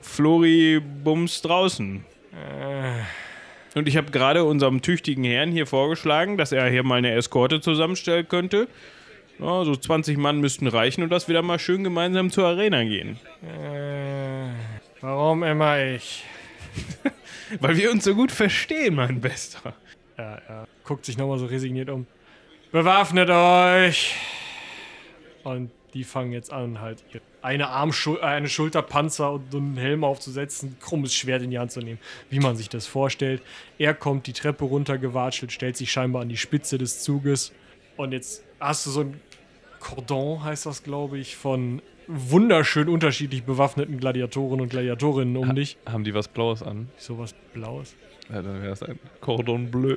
[0.00, 2.04] Flori-Bums draußen.
[3.76, 7.60] Und ich habe gerade unserem tüchtigen Herrn hier vorgeschlagen, dass er hier mal eine Eskorte
[7.60, 8.68] zusammenstellen könnte.
[9.38, 12.82] Ja, so 20 Mann müssten reichen und dass wir dann mal schön gemeinsam zur Arena
[12.84, 13.18] gehen.
[13.42, 14.48] Äh,
[15.00, 16.24] warum immer ich?
[17.60, 19.74] Weil wir uns so gut verstehen, mein Bester.
[20.18, 22.06] Ja, er guckt sich nochmal so resigniert um.
[22.72, 24.14] Bewaffnet euch!
[25.44, 27.04] Und die fangen jetzt an, halt
[27.42, 31.58] eine Armschul äh, eine Schulterpanzer und so einen Helm aufzusetzen, ein krummes Schwert in die
[31.58, 33.40] Hand zu nehmen, wie man sich das vorstellt.
[33.78, 37.52] Er kommt die Treppe runtergewatschelt, stellt sich scheinbar an die Spitze des Zuges.
[37.96, 39.20] Und jetzt hast du so ein
[39.78, 45.76] Cordon, heißt das, glaube ich, von wunderschön unterschiedlich bewaffneten Gladiatoren und Gladiatorinnen um dich.
[45.86, 46.88] Haben die was Blaues an?
[46.96, 47.94] Sowas Blaues.
[48.28, 49.96] Ja, dann wäre es ein Cordon Bleu.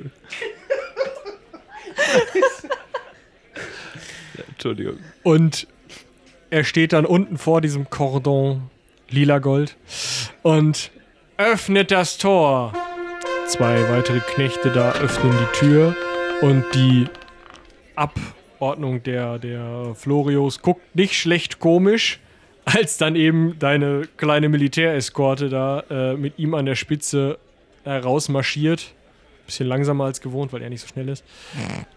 [4.36, 4.98] ja, Entschuldigung.
[5.22, 5.66] Und
[6.50, 8.70] er steht dann unten vor diesem Cordon
[9.08, 9.76] lila Gold
[10.42, 10.90] und
[11.36, 12.72] öffnet das Tor.
[13.46, 15.96] Zwei weitere Knechte da öffnen die Tür
[16.40, 17.06] und die
[18.60, 22.20] Abordnung der, der Florios guckt nicht schlecht komisch,
[22.66, 27.38] als dann eben deine kleine Militäreskorte da äh, mit ihm an der Spitze
[27.84, 28.92] herausmarschiert.
[29.46, 31.24] Bisschen langsamer als gewohnt, weil er nicht so schnell ist.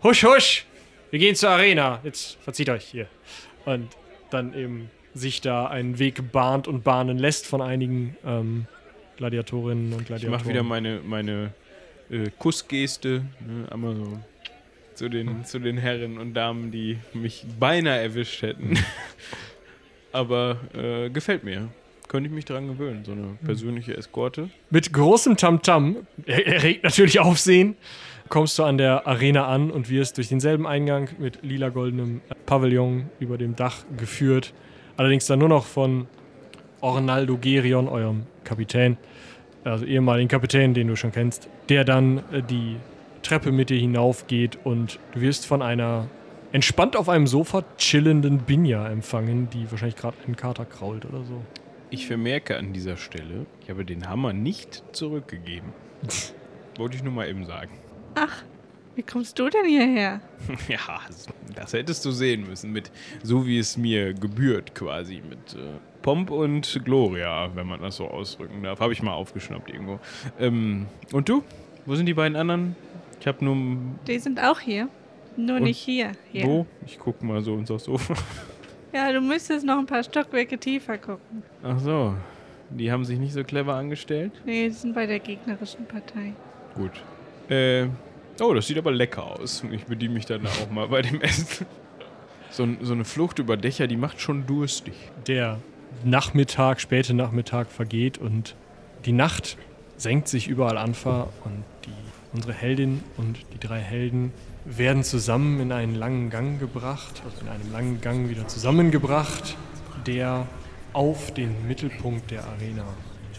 [0.04, 0.65] Husch, husch!
[1.12, 1.99] Wir gehen zur Arena.
[2.02, 3.08] Jetzt verzieht euch hier.
[3.65, 3.89] Und
[4.30, 8.67] dann eben sich da einen Weg bahnt und bahnen lässt von einigen ähm,
[9.17, 10.39] Gladiatorinnen und Ich Gladiatoren.
[10.39, 11.54] mache wieder meine, meine
[12.10, 13.26] äh, Kussgeste.
[13.45, 14.17] Ne, einmal so
[14.95, 18.77] zu den, zu den Herren und Damen, die mich beinahe erwischt hätten.
[20.12, 21.69] Aber äh, gefällt mir.
[22.08, 24.49] Könnte ich mich dran gewöhnen, so eine persönliche Eskorte.
[24.69, 27.75] Mit großem Tamtam, er- erregt natürlich Aufsehen,
[28.29, 33.38] kommst du an der Arena an und wirst durch denselben Eingang mit lila-goldenem Pavillon über
[33.39, 34.53] dem Dach geführt.
[34.95, 36.06] Allerdings dann nur noch von
[36.82, 38.97] Ornaldo Gerion, eurem Kapitän,
[39.63, 42.75] also ehemaligen Kapitän, den du schon kennst, der dann äh, die
[43.23, 46.07] Treppe mit dir hinaufgeht und du wirst von einer
[46.51, 51.41] entspannt auf einem Sofa chillenden Binja empfangen, die wahrscheinlich gerade einen Kater krault oder so.
[51.89, 55.73] Ich vermerke an dieser Stelle, ich habe den Hammer nicht zurückgegeben.
[56.77, 57.71] Wollte ich nur mal eben sagen.
[58.95, 60.21] Wie kommst du denn hierher?
[60.67, 60.99] Ja,
[61.55, 62.91] das hättest du sehen müssen, mit
[63.23, 68.07] so wie es mir gebührt quasi, mit äh, Pomp und Gloria, wenn man das so
[68.07, 68.79] ausdrücken darf.
[68.79, 69.99] Habe ich mal aufgeschnappt irgendwo.
[70.39, 71.43] Ähm, und du?
[71.86, 72.75] Wo sind die beiden anderen?
[73.23, 73.55] Ich habe nur...
[74.05, 74.89] Die sind auch hier.
[75.38, 76.12] Nur Und nicht hier.
[76.33, 76.43] hier.
[76.45, 76.65] Wo?
[76.86, 78.15] Ich gucke mal so ins Sofa.
[78.91, 81.41] Ja, du müsstest noch ein paar Stockwerke tiefer gucken.
[81.63, 82.15] Ach so,
[82.69, 84.33] die haben sich nicht so clever angestellt?
[84.45, 86.33] Nee, die sind bei der gegnerischen Partei.
[86.75, 86.91] Gut.
[87.49, 87.88] Äh,
[88.41, 89.63] oh, das sieht aber lecker aus.
[89.71, 91.65] Ich bediene mich dann auch mal bei dem Essen.
[92.49, 94.95] So, so eine Flucht über Dächer, die macht schon durstig.
[95.27, 95.59] der
[96.03, 98.57] Nachmittag, späte Nachmittag vergeht und
[99.05, 99.57] die Nacht
[99.95, 101.63] senkt sich überall Anfa und
[102.34, 104.34] unsere Heldin und die drei Helden
[104.65, 109.58] werden zusammen in einen langen Gang gebracht, also in einem langen Gang wieder zusammengebracht,
[110.08, 110.48] der
[110.93, 112.86] auf den Mittelpunkt der Arena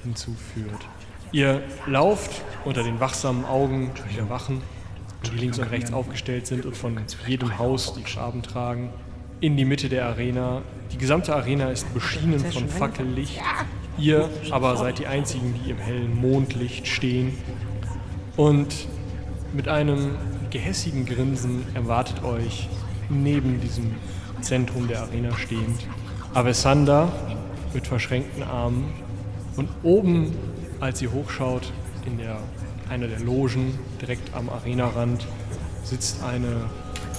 [0.02, 0.86] hinzuführt.
[1.32, 4.62] Ihr lauft unter den wachsamen Augen der Wachen,
[5.26, 8.90] die links und rechts aufgestellt sind und von jedem Haus die Schaben tragen,
[9.40, 10.62] in die Mitte der Arena.
[10.92, 13.40] Die gesamte Arena ist beschienen von Fackellicht.
[13.98, 17.36] Ihr aber seid die einzigen, die im hellen Mondlicht stehen.
[18.36, 18.88] Und
[19.52, 20.16] mit einem
[20.50, 22.68] gehässigen Grinsen erwartet euch
[23.08, 23.94] neben diesem
[24.40, 25.86] Zentrum der Arena stehend
[26.32, 27.12] Avesander
[27.72, 28.92] mit verschränkten Armen.
[29.56, 30.36] Und oben,
[30.80, 31.72] als ihr hochschaut,
[32.06, 32.38] in der,
[32.90, 35.26] einer der Logen direkt am Arenarand
[35.84, 36.68] sitzt eine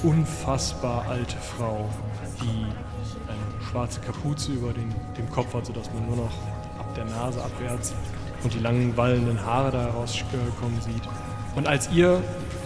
[0.04, 1.90] unfassbar alte Frau,
[2.42, 2.66] die
[3.32, 6.34] eine schwarze Kapuze über den, dem Kopf hat, sodass man nur noch
[6.78, 7.94] ab der Nase abwärts
[8.46, 11.02] und die langen wallenden Haare da rauskommen sieht.
[11.56, 12.22] Und als ihr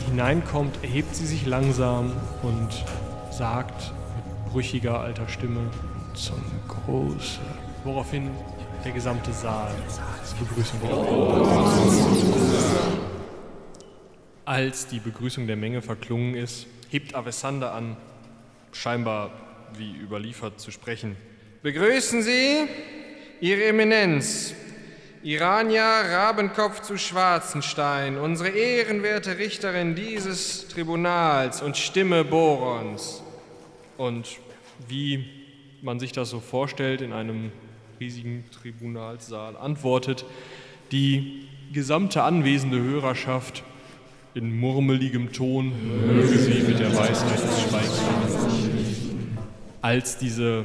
[0.10, 2.12] hineinkommt, erhebt sie sich langsam
[2.44, 2.84] und
[3.32, 5.72] sagt mit brüchiger alter Stimme
[6.14, 7.40] zum Große,
[7.86, 8.30] woraufhin
[8.84, 9.72] der gesamte Saal
[10.26, 10.82] zur Begrüßung
[14.44, 17.96] Als die Begrüßung der Menge verklungen ist, hebt Avesander an,
[18.74, 19.32] scheinbar
[19.78, 21.16] wie überliefert zu sprechen.
[21.64, 22.68] Begrüßen Sie,
[23.40, 24.54] Ihre Eminenz,
[25.22, 33.22] Irania Rabenkopf zu Schwarzenstein, unsere ehrenwerte Richterin dieses Tribunals und Stimme Borons.
[33.98, 34.38] Und
[34.88, 35.26] wie
[35.82, 37.52] man sich das so vorstellt, in einem
[38.00, 40.26] riesigen Tribunalsaal antwortet
[40.92, 43.64] die gesamte anwesende Hörerschaft
[44.34, 45.74] in murmeligem Ton
[46.08, 48.00] möge sie mit der Weisheit des Schweigens.
[49.82, 50.64] Als diese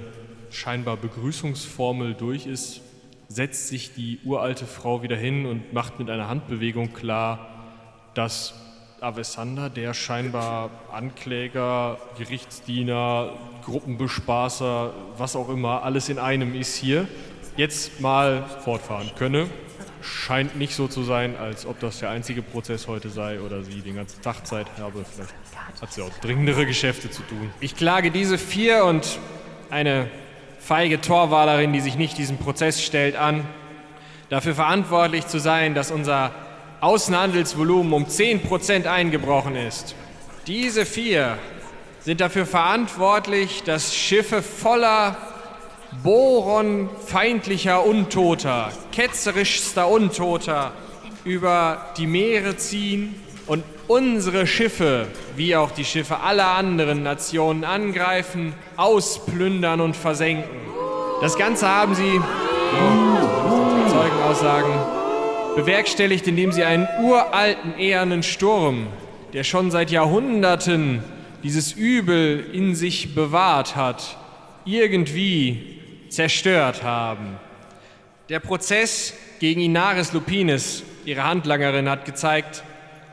[0.51, 2.81] scheinbar Begrüßungsformel durch ist,
[3.29, 7.49] setzt sich die uralte Frau wieder hin und macht mit einer Handbewegung klar,
[8.15, 8.55] dass
[9.01, 13.33] Avesander, der scheinbar Ankläger, Gerichtsdiener,
[13.65, 17.07] Gruppenbespaßer, was auch immer, alles in einem ist hier,
[17.57, 19.47] jetzt mal fortfahren könne.
[20.01, 23.81] Scheint nicht so zu sein, als ob das der einzige Prozess heute sei oder sie
[23.81, 25.05] den ganzen Tag Zeit habe.
[25.05, 25.35] Vielleicht
[25.81, 27.51] hat sie auch dringendere Geschäfte zu tun.
[27.61, 29.19] Ich klage diese vier und
[29.71, 30.11] eine
[30.65, 33.47] feige Torwahlerin, die sich nicht diesem Prozess stellt, an,
[34.31, 36.31] dafür verantwortlich zu sein, dass unser
[36.81, 39.95] Außenhandelsvolumen um 10% eingebrochen ist.
[40.47, 41.37] Diese vier
[42.01, 45.17] sind dafür verantwortlich, dass Schiffe voller
[46.03, 50.73] Boron feindlicher Untoter, ketzerischster Untoter
[51.25, 53.15] über die Meere ziehen
[53.47, 60.61] und unsere Schiffe, wie auch die Schiffe aller anderen Nationen angreifen, ausplündern und versenken.
[61.21, 64.73] Das Ganze haben sie, so Zeugenaussagen,
[65.57, 68.89] bewerkstelligt, indem sie einen uralten, ehernen Sturm,
[69.33, 71.03] der schon seit Jahrhunderten
[71.43, 74.17] dieses Übel in sich bewahrt hat,
[74.65, 77.37] irgendwie zerstört haben.
[78.29, 82.65] Der Prozess gegen Inaris Lupines, ihre Handlangerin, hat gezeigt,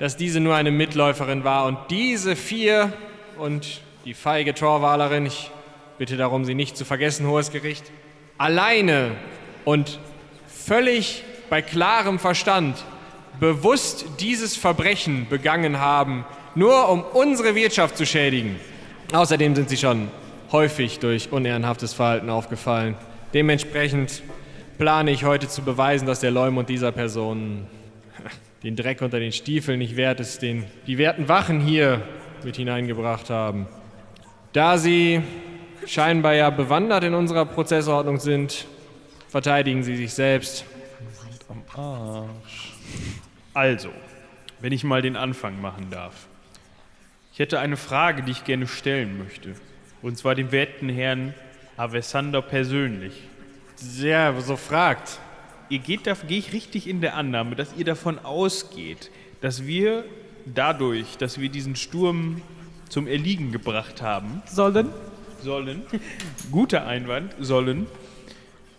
[0.01, 2.91] dass diese nur eine Mitläuferin war und diese vier
[3.37, 5.51] und die feige Torwalerin, ich
[5.99, 7.83] bitte darum, sie nicht zu vergessen, hohes Gericht,
[8.39, 9.11] alleine
[9.63, 9.99] und
[10.47, 12.83] völlig bei klarem Verstand
[13.39, 18.55] bewusst dieses Verbrechen begangen haben, nur um unsere Wirtschaft zu schädigen.
[19.13, 20.07] Außerdem sind sie schon
[20.51, 22.95] häufig durch unehrenhaftes Verhalten aufgefallen.
[23.35, 24.23] Dementsprechend
[24.79, 27.67] plane ich heute zu beweisen, dass der Leumund dieser Person
[28.63, 32.01] den Dreck unter den Stiefeln nicht wert ist, den die werten Wachen hier
[32.43, 33.67] mit hineingebracht haben.
[34.53, 35.21] Da sie
[35.87, 38.65] scheinbar ja bewandert in unserer Prozessordnung sind,
[39.29, 40.65] verteidigen sie sich selbst.
[43.53, 43.89] Also,
[44.59, 46.27] wenn ich mal den Anfang machen darf.
[47.33, 49.55] Ich hätte eine Frage, die ich gerne stellen möchte.
[50.01, 51.33] Und zwar dem werten Herrn
[51.77, 53.13] Avesander persönlich.
[53.97, 55.19] Ja, so fragt.
[55.71, 60.03] Ihr geht da, gehe ich richtig in der Annahme, dass ihr davon ausgeht, dass wir
[60.45, 62.41] dadurch, dass wir diesen Sturm
[62.89, 64.89] zum Erliegen gebracht haben, Sollen?
[65.41, 65.83] sollen,
[66.51, 67.87] guter Einwand, sollen,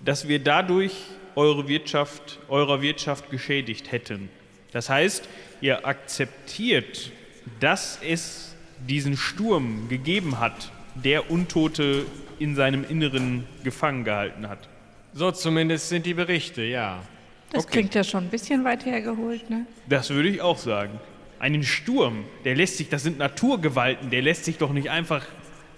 [0.01, 0.93] dass wir dadurch
[1.35, 4.29] eure Wirtschaft, eurer Wirtschaft geschädigt hätten.
[4.73, 5.27] Das heißt,
[5.63, 7.11] ihr akzeptiert,
[7.59, 8.55] dass es
[8.87, 12.05] diesen Sturm gegeben hat, der Untote
[12.39, 14.69] in seinem Inneren gefangen gehalten hat.
[15.15, 17.01] So zumindest sind die Berichte, ja.
[17.53, 19.67] Das klingt ja schon ein bisschen weit hergeholt, ne?
[19.89, 20.99] Das würde ich auch sagen.
[21.39, 25.27] Einen Sturm, der lässt sich, das sind Naturgewalten, der lässt sich doch nicht einfach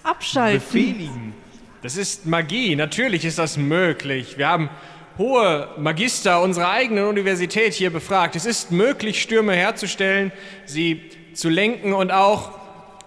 [0.05, 0.61] Abschalten.
[0.61, 1.35] befehligen.
[1.83, 4.39] Das ist Magie, natürlich ist das möglich.
[4.39, 4.71] Wir haben
[5.19, 8.37] hohe Magister unserer eigenen Universität hier befragt.
[8.37, 10.33] Es ist möglich, Stürme herzustellen,
[10.67, 12.53] sie zu lenken und auch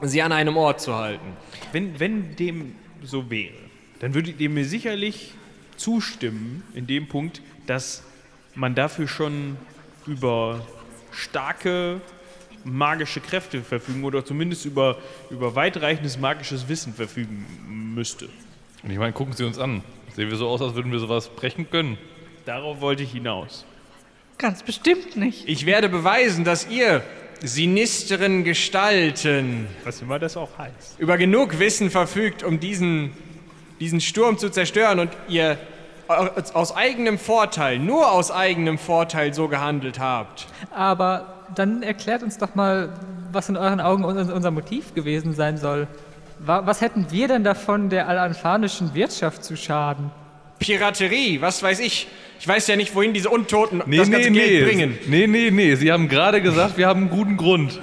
[0.01, 1.37] sie an einem Ort zu halten.
[1.71, 3.53] Wenn, wenn dem so wäre,
[3.99, 5.33] dann würdet ihr mir sicherlich
[5.77, 8.03] zustimmen in dem Punkt, dass
[8.55, 9.57] man dafür schon
[10.05, 10.65] über
[11.11, 12.01] starke
[12.63, 14.97] magische Kräfte verfügen oder zumindest über,
[15.29, 17.45] über weitreichendes magisches Wissen verfügen
[17.95, 18.27] müsste.
[18.83, 19.83] Und ich meine, gucken Sie uns an.
[20.15, 21.97] Sehen wir so aus, als würden wir sowas brechen können.
[22.45, 23.65] Darauf wollte ich hinaus.
[24.37, 25.47] Ganz bestimmt nicht.
[25.47, 27.03] Ich werde beweisen, dass ihr
[27.43, 30.99] sinisteren Gestalten Was immer das auch heißt.
[30.99, 33.13] über genug Wissen verfügt, um diesen,
[33.79, 35.57] diesen Sturm zu zerstören und ihr
[36.53, 40.47] aus eigenem Vorteil, nur aus eigenem Vorteil so gehandelt habt.
[40.73, 42.89] Aber dann erklärt uns doch mal,
[43.31, 45.87] was in euren Augen un- unser Motiv gewesen sein soll.
[46.39, 50.11] Wa- Was hätten wir denn davon, der alanfanischen Wirtschaft zu schaden?
[50.59, 52.07] Piraterie, was weiß ich.
[52.39, 54.97] Ich weiß ja nicht, wohin diese Untoten das ganze Geld bringen.
[55.07, 55.75] Nee, nee, nee.
[55.75, 57.79] Sie haben gerade gesagt, wir haben einen guten Grund.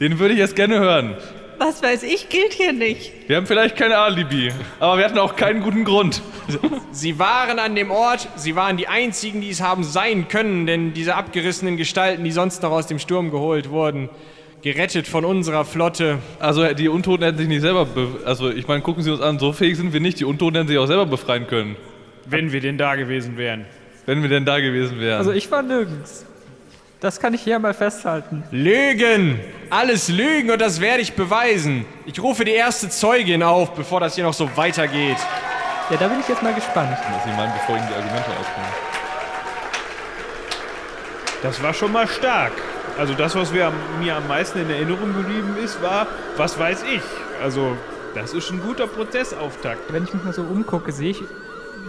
[0.00, 1.16] Den würde ich jetzt gerne hören.
[1.58, 3.12] Was weiß ich, gilt hier nicht.
[3.28, 6.22] Wir haben vielleicht kein Alibi, aber wir hatten auch keinen guten Grund.
[6.92, 10.92] Sie waren an dem Ort, sie waren die einzigen, die es haben sein können, denn
[10.94, 14.08] diese abgerissenen Gestalten, die sonst noch aus dem Sturm geholt wurden,
[14.62, 16.18] gerettet von unserer Flotte.
[16.38, 19.38] Also die Untoten hätten sich nicht selber, be also ich meine, gucken Sie uns an,
[19.38, 20.20] so fähig sind wir nicht.
[20.20, 21.76] Die Untoten hätten sich auch selber befreien können,
[22.26, 23.66] Wenn wir denn da gewesen wären.
[24.06, 25.18] wenn wir denn da gewesen wären.
[25.18, 26.24] Also ich war nirgends.
[27.00, 28.42] Das kann ich hier mal festhalten.
[28.50, 29.38] Lügen!
[29.70, 31.86] Alles Lügen und das werde ich beweisen.
[32.06, 35.18] Ich rufe die erste Zeugin auf, bevor das hier noch so weitergeht.
[35.90, 36.90] Ja, da bin ich jetzt mal gespannt.
[37.12, 38.70] Was Sie meinen, bevor Ihnen die Argumente auskommen.
[41.42, 42.52] Das war schon mal stark.
[42.98, 43.72] Also das, was mir
[44.16, 47.02] am meisten in Erinnerung geblieben ist, war, was weiß ich.
[47.40, 47.76] Also
[48.14, 49.92] das ist ein guter Prozessauftakt.
[49.92, 51.22] Wenn ich mich mal so umgucke, sehe ich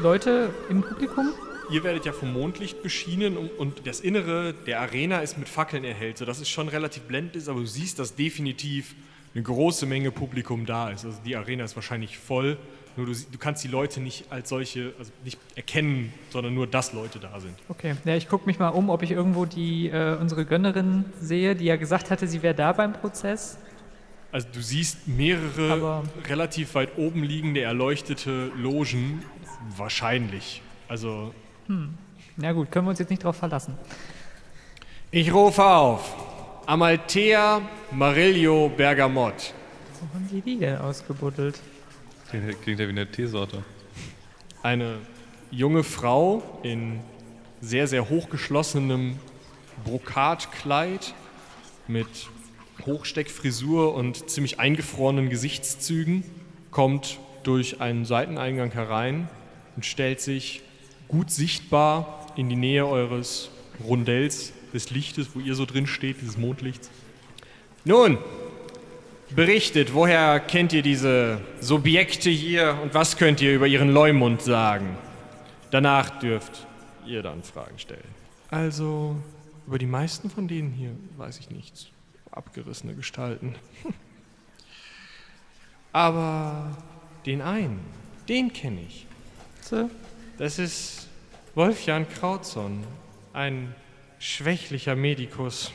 [0.04, 1.34] Leute im Publikum?
[1.72, 5.84] Ihr werdet ja vom Mondlicht beschienen und, und das Innere der Arena ist mit Fackeln
[5.84, 8.96] erhellt, sodass es schon relativ blendend ist, aber du siehst, dass definitiv
[9.36, 11.06] eine große Menge Publikum da ist.
[11.06, 12.58] Also die Arena ist wahrscheinlich voll,
[12.98, 16.92] nur du, du kannst die Leute nicht als solche, also nicht erkennen, sondern nur, dass
[16.94, 17.54] Leute da sind.
[17.70, 21.56] Okay, ja, ich gucke mich mal um, ob ich irgendwo die äh, unsere Gönnerin sehe,
[21.56, 23.60] die ja gesagt hatte, sie wäre da beim Prozess.
[24.32, 29.24] Also du siehst mehrere Aber- relativ weit oben liegende erleuchtete Logen,
[29.78, 30.62] wahrscheinlich.
[30.88, 31.34] Also
[32.38, 33.76] Na gut, können wir uns jetzt nicht drauf verlassen.
[35.12, 36.16] Ich rufe auf.
[36.66, 37.62] Amalthea
[37.92, 39.54] Marillo Bergamot.
[40.00, 41.60] Wo haben die die denn ausgebuddelt?
[42.30, 43.64] Klingt, klingt ja wie eine Teesorte.
[44.64, 44.98] eine
[45.52, 47.00] junge Frau in
[47.62, 49.18] sehr, sehr hochgeschlossenem
[49.84, 51.14] Brokatkleid
[51.88, 52.08] mit
[52.86, 56.24] Hochsteckfrisur und ziemlich eingefrorenen Gesichtszügen
[56.72, 59.28] kommt durch einen Seiteneingang herein
[59.76, 60.62] und stellt sich
[61.10, 63.50] gut sichtbar in die Nähe eures
[63.84, 66.90] Rondells des Lichtes, wo ihr so drin steht, dieses Mondlichts.
[67.84, 68.18] Nun,
[69.32, 74.98] berichtet, woher kennt ihr diese Subjekte hier und was könnt ihr über ihren Leumund sagen?
[75.72, 76.66] Danach dürft
[77.06, 78.04] ihr dann Fragen stellen.
[78.50, 79.16] Also,
[79.68, 81.88] über die meisten von denen hier weiß ich nichts.
[82.32, 83.56] Abgerissene Gestalten.
[85.92, 86.78] Aber
[87.26, 87.80] den einen,
[88.28, 89.08] den kenne ich.
[89.62, 89.90] So.
[90.40, 91.10] Das ist
[91.54, 92.86] Wolfjan Krautson,
[93.34, 93.76] ein
[94.20, 95.74] schwächlicher Medikus,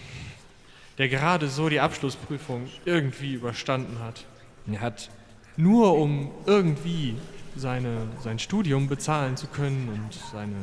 [0.97, 4.25] der gerade so die Abschlussprüfung irgendwie überstanden hat.
[4.67, 5.11] Er hat
[5.59, 7.15] nur um irgendwie
[7.55, 10.57] seine, sein Studium bezahlen zu können und seine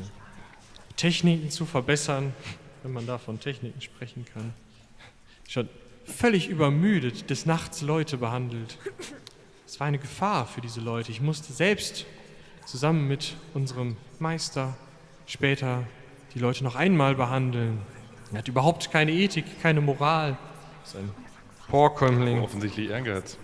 [0.96, 2.34] Techniken zu verbessern,
[2.82, 4.52] wenn man da von Techniken sprechen kann.
[5.48, 5.70] Schon
[6.06, 8.80] völlig übermüdet des Nachts Leute behandelt.
[9.68, 11.12] Es war eine Gefahr für diese Leute.
[11.12, 12.08] Ich musste selbst
[12.66, 14.76] zusammen mit unserem Meister
[15.26, 15.84] später
[16.34, 17.80] die Leute noch einmal behandeln.
[18.32, 20.38] Er hat überhaupt keine Ethik, keine Moral.
[20.86, 21.12] Ist ein
[21.70, 23.38] Vorkömmling Offensichtlich Ehrgeiz.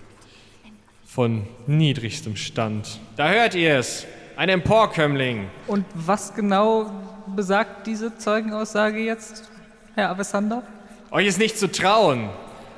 [1.05, 2.99] von niedrigstem Stand.
[3.15, 4.05] Da hört ihr es.
[4.36, 5.47] Ein Emporkömmling.
[5.65, 6.91] Und was genau
[7.36, 9.49] besagt diese Zeugenaussage jetzt,
[9.95, 10.63] Herr Avesander?
[11.11, 12.30] Euch ist nicht zu trauen.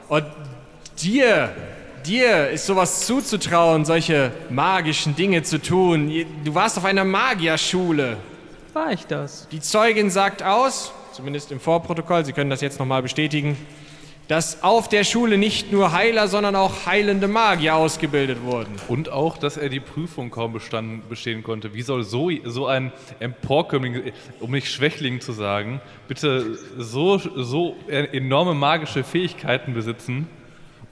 [0.07, 0.25] Und
[1.01, 1.53] dir,
[2.05, 6.11] dir ist sowas zuzutrauen, solche magischen Dinge zu tun.
[6.43, 8.17] Du warst auf einer Magierschule.
[8.73, 9.47] War ich das?
[9.49, 13.57] Die Zeugin sagt aus, zumindest im Vorprotokoll, Sie können das jetzt nochmal bestätigen,
[14.29, 18.75] dass auf der Schule nicht nur Heiler, sondern auch heilende Magier ausgebildet wurden.
[18.87, 21.73] Und auch, dass er die Prüfung kaum bestanden, bestehen konnte.
[21.73, 28.53] Wie soll so, so ein Emporkömmling, um nicht Schwächling zu sagen, bitte so, so enorme
[28.53, 30.27] magische Fähigkeiten besitzen,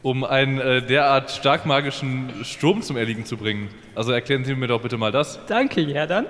[0.07, 3.67] um einen äh, derart stark magischen Sturm zum Erliegen zu bringen?
[3.93, 5.37] Also erklären Sie mir doch bitte mal das.
[5.47, 6.27] Danke, Jerdan.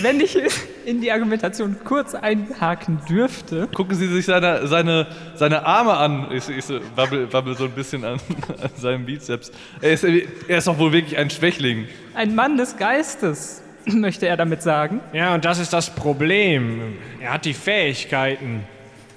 [0.00, 0.36] Wenn ich
[0.84, 3.68] in die Argumentation kurz einhaken dürfte.
[3.72, 5.06] Gucken Sie sich seine, seine,
[5.36, 6.32] seine Arme an.
[6.32, 8.18] Ich, ich so wabbel, wabbel so ein bisschen an,
[8.60, 9.52] an seinem Bizeps.
[9.80, 11.86] Er ist, er ist doch wohl wirklich ein Schwächling.
[12.14, 14.98] Ein Mann des Geistes, möchte er damit sagen.
[15.12, 16.96] Ja, und das ist das Problem.
[17.20, 18.64] Er hat die Fähigkeiten.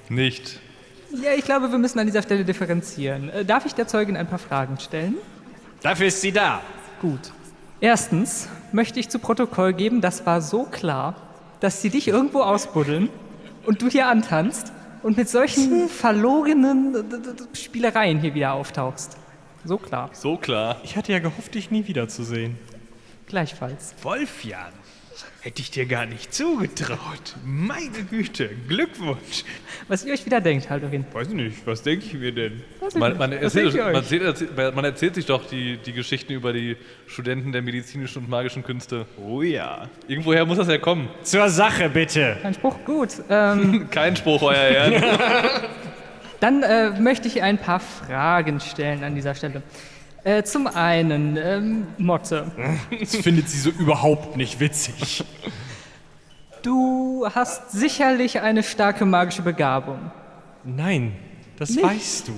[0.08, 0.60] Nicht.
[1.22, 3.28] Ja, ich glaube, wir müssen an dieser Stelle differenzieren.
[3.30, 5.14] Äh, Darf ich der Zeugin ein paar Fragen stellen?
[5.82, 6.60] Dafür ist sie da.
[7.00, 7.32] Gut.
[7.80, 11.14] Erstens möchte ich zu Protokoll geben, das war so klar,
[11.60, 13.08] dass sie dich irgendwo ausbuddeln
[13.66, 19.16] und du hier antanzt und mit solchen verlogenen äh, d- Spielereien hier wieder auftauchst.
[19.64, 20.10] So klar.
[20.12, 20.76] So klar.
[20.84, 22.56] Ich hatte ja gehofft, dich nie wiederzusehen.
[23.26, 23.94] Gleichfalls.
[24.02, 24.72] Wolfjan,
[25.46, 27.36] hätte ich dir gar nicht zugetraut.
[27.44, 29.44] Meine Güte, Glückwunsch.
[29.86, 31.06] Was ihr euch wieder denkt, Haldorin.
[31.12, 32.64] Weiß nicht, was denke ich mir denn?
[32.96, 33.76] Man, erzählt,
[34.56, 36.76] man, man sich doch die, die Geschichten über die
[37.06, 39.06] Studenten der medizinischen und magischen Künste.
[39.24, 39.88] Oh ja.
[40.08, 41.08] Irgendwoher muss das ja kommen.
[41.22, 42.38] Zur Sache bitte.
[42.42, 42.76] Kein Spruch?
[42.84, 43.10] Gut.
[43.30, 45.04] Ähm, Kein Spruch, euer Herren.
[46.40, 49.62] dann äh, möchte ich ein paar Fragen stellen an dieser Stelle.
[50.26, 52.50] Äh, zum einen, ähm, Motte.
[52.98, 55.24] Das findet sie so überhaupt nicht witzig.
[56.62, 60.10] Du hast sicherlich eine starke magische Begabung.
[60.64, 61.14] Nein,
[61.60, 61.84] das Nicht?
[61.84, 62.32] weißt du.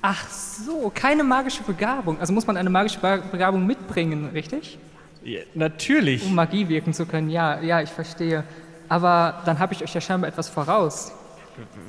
[0.00, 2.20] Ach so, keine magische Begabung.
[2.20, 4.78] Also muss man eine magische Be- Begabung mitbringen, richtig?
[5.24, 6.24] Ja, natürlich.
[6.24, 7.30] Um Magie wirken zu können.
[7.30, 8.44] Ja, ja, ich verstehe.
[8.88, 11.10] Aber dann habe ich euch ja scheinbar etwas voraus.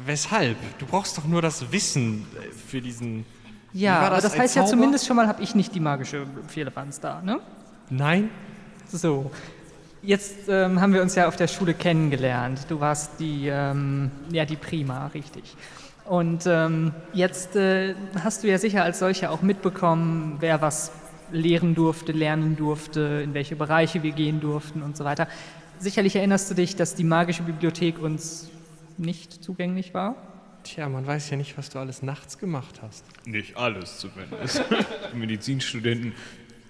[0.07, 0.57] Weshalb?
[0.79, 3.27] Du brauchst doch nur das Wissen äh, für diesen.
[3.75, 4.71] Ja, war aber das, das heißt ja Zauber?
[4.71, 7.41] zumindest schon mal, habe ich nicht die magische Fehlerbanz da, ne?
[7.89, 8.29] Nein,
[8.87, 9.29] So,
[10.01, 12.61] jetzt ähm, haben wir uns ja auf der Schule kennengelernt.
[12.69, 15.57] Du warst die, ähm, ja, die Prima, richtig.
[16.05, 20.91] Und ähm, jetzt äh, hast du ja sicher als solcher auch mitbekommen, wer was
[21.33, 25.27] lehren durfte, lernen durfte, in welche Bereiche wir gehen durften und so weiter.
[25.79, 28.49] Sicherlich erinnerst du dich, dass die magische Bibliothek uns
[28.97, 30.15] nicht zugänglich war?
[30.65, 33.05] Tja, man weiß ja nicht, was du alles nachts gemacht hast.
[33.25, 34.63] Nicht alles zumindest.
[35.13, 36.13] Medizinstudenten,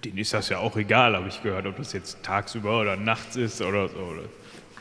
[0.04, 3.36] denen ist das ja auch egal, habe ich gehört, ob das jetzt tagsüber oder nachts
[3.36, 3.96] ist oder so.
[3.96, 4.24] Oder.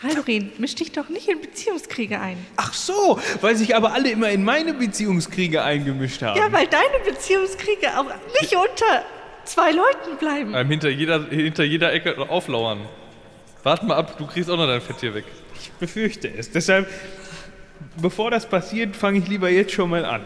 [0.03, 2.37] Haldorin, misch dich doch nicht in Beziehungskriege ein.
[2.57, 6.37] Ach so, weil sich aber alle immer in meine Beziehungskriege eingemischt haben.
[6.37, 8.11] Ja, weil deine Beziehungskriege auch
[8.41, 9.05] nicht unter
[9.45, 10.53] zwei Leuten bleiben.
[10.53, 12.81] Einem hinter jeder, hinter jeder Ecke auflauern.
[13.63, 15.23] Warte mal ab, du kriegst auch noch dein Fett hier weg.
[15.57, 16.51] Ich befürchte es.
[16.51, 16.89] Deshalb,
[17.97, 20.21] bevor das passiert, fange ich lieber jetzt schon mal an.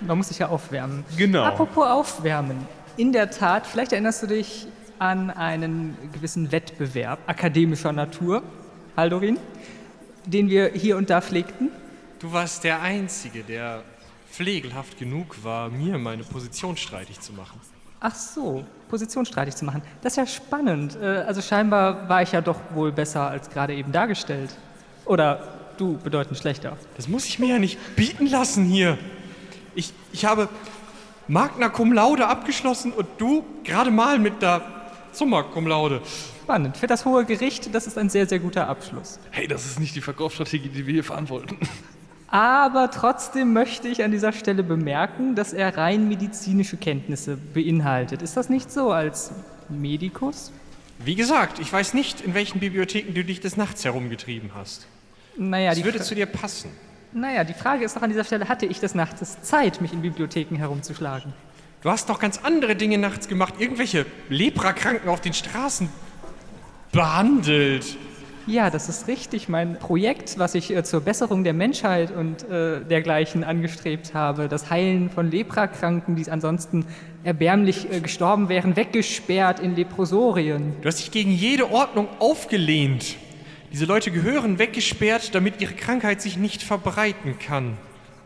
[0.00, 1.04] Man muss sich ja aufwärmen.
[1.16, 1.44] Genau.
[1.44, 2.66] Apropos aufwärmen.
[2.96, 4.66] In der Tat, vielleicht erinnerst du dich
[4.98, 8.42] an einen gewissen Wettbewerb akademischer Natur,
[8.96, 9.38] Haldorin,
[10.26, 11.70] den wir hier und da pflegten.
[12.20, 13.82] Du warst der Einzige, der
[14.30, 17.60] pflegelhaft genug war, mir meine Position streitig zu machen.
[18.00, 19.82] Ach so, positionsstreitig zu machen.
[20.02, 20.96] Das ist ja spannend.
[21.00, 24.50] Äh, Also scheinbar war ich ja doch wohl besser als gerade eben dargestellt.
[25.04, 25.40] Oder
[25.82, 26.76] du bedeutend schlechter.
[26.96, 28.96] Das muss ich mir ja nicht bieten lassen hier.
[29.74, 30.48] Ich, ich habe
[31.28, 34.62] Magna Cum Laude abgeschlossen und du gerade mal mit der
[35.12, 36.00] Summa Cum Laude.
[36.44, 36.76] Spannend.
[36.76, 39.18] Für das hohe Gericht, das ist ein sehr, sehr guter Abschluss.
[39.30, 41.58] Hey, das ist nicht die Verkaufsstrategie, die wir hier fahren wollten.
[42.28, 48.22] Aber trotzdem möchte ich an dieser Stelle bemerken, dass er rein medizinische Kenntnisse beinhaltet.
[48.22, 49.32] Ist das nicht so als
[49.68, 50.50] Medikus?
[51.04, 54.86] Wie gesagt, ich weiß nicht, in welchen Bibliotheken du dich des Nachts herumgetrieben hast.
[55.36, 56.70] Naja, Das die, würde Fra zu dir passen.
[57.12, 60.02] naja, die Frage ist doch an dieser Stelle, hatte ich des Nachts Zeit, mich in
[60.02, 61.32] Bibliotheken herumzuschlagen?
[61.82, 63.54] Du hast doch ganz andere Dinge nachts gemacht.
[63.58, 65.88] Irgendwelche Leprakranken auf den Straßen
[66.92, 67.96] behandelt.
[68.46, 69.48] Ja, das ist richtig.
[69.48, 74.68] Mein Projekt, was ich äh, zur Besserung der Menschheit und äh, dergleichen angestrebt habe, das
[74.68, 76.84] Heilen von Leprakranken, die ansonsten
[77.22, 80.74] erbärmlich äh, gestorben wären, weggesperrt in Leprosorien.
[80.82, 83.16] Du hast dich gegen jede Ordnung aufgelehnt.
[83.72, 87.78] Diese Leute gehören weggesperrt, damit ihre Krankheit sich nicht verbreiten kann.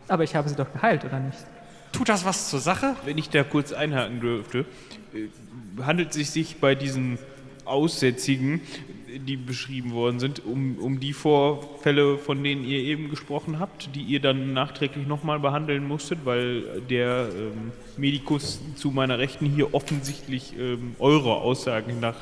[0.08, 1.38] Aber ich habe sie doch geheilt, oder nicht?
[1.92, 2.96] Tut das was zur Sache?
[3.04, 4.64] Wenn ich da kurz einhaken dürfte,
[5.14, 7.18] äh, handelt es sich bei diesen
[7.64, 8.60] Aussätzigen,
[9.18, 14.02] die beschrieben worden sind, um, um die Vorfälle, von denen ihr eben gesprochen habt, die
[14.02, 20.54] ihr dann nachträglich nochmal behandeln musstet, weil der ähm, Medikus zu meiner Rechten hier offensichtlich
[20.58, 22.16] ähm, eurer Aussagen nach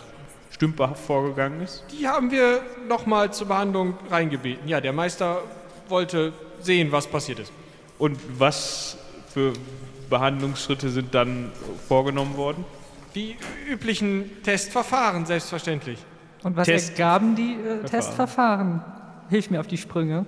[0.55, 1.85] stümperhaft vorgegangen ist?
[1.93, 4.69] Die haben wir nochmal zur Behandlung reingebeten.
[4.69, 5.43] Ja, der Meister
[5.89, 7.53] wollte sehen, was passiert ist.
[7.99, 8.97] Und was
[9.29, 9.53] für
[10.09, 11.51] Behandlungsschritte sind dann
[11.89, 12.65] vorgenommen worden?
[13.15, 13.37] Die
[13.69, 15.99] üblichen Testverfahren, selbstverständlich.
[16.43, 18.83] Und was Test- ergaben die äh, Testverfahren?
[19.31, 20.27] Hilf mir auf die Sprünge.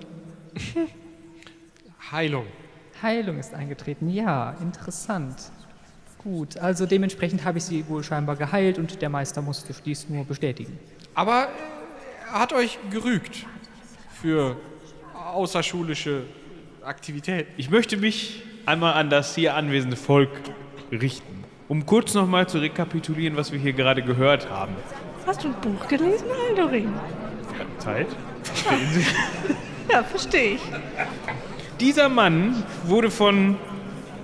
[2.11, 2.45] Heilung.
[3.01, 4.09] Heilung ist eingetreten.
[4.09, 5.35] Ja, interessant.
[6.27, 10.25] Gut, also dementsprechend habe ich sie wohl scheinbar geheilt und der Meister musste dies nur
[10.25, 10.77] bestätigen.
[11.15, 11.47] Aber
[12.33, 13.45] er hat euch gerügt
[14.21, 14.57] für
[15.33, 16.23] außerschulische
[16.83, 17.49] Aktivitäten.
[17.55, 20.29] Ich möchte mich einmal an das hier anwesende Volk
[20.91, 24.75] richten, um kurz nochmal zu rekapitulieren, was wir hier gerade gehört haben.
[25.25, 26.89] Hast du ein Buch gelesen, Haldorin?
[27.79, 28.07] Zeit?
[28.43, 29.05] Verstehen Sie?
[29.89, 30.61] Ja, verstehe ich.
[31.79, 33.55] Dieser Mann wurde von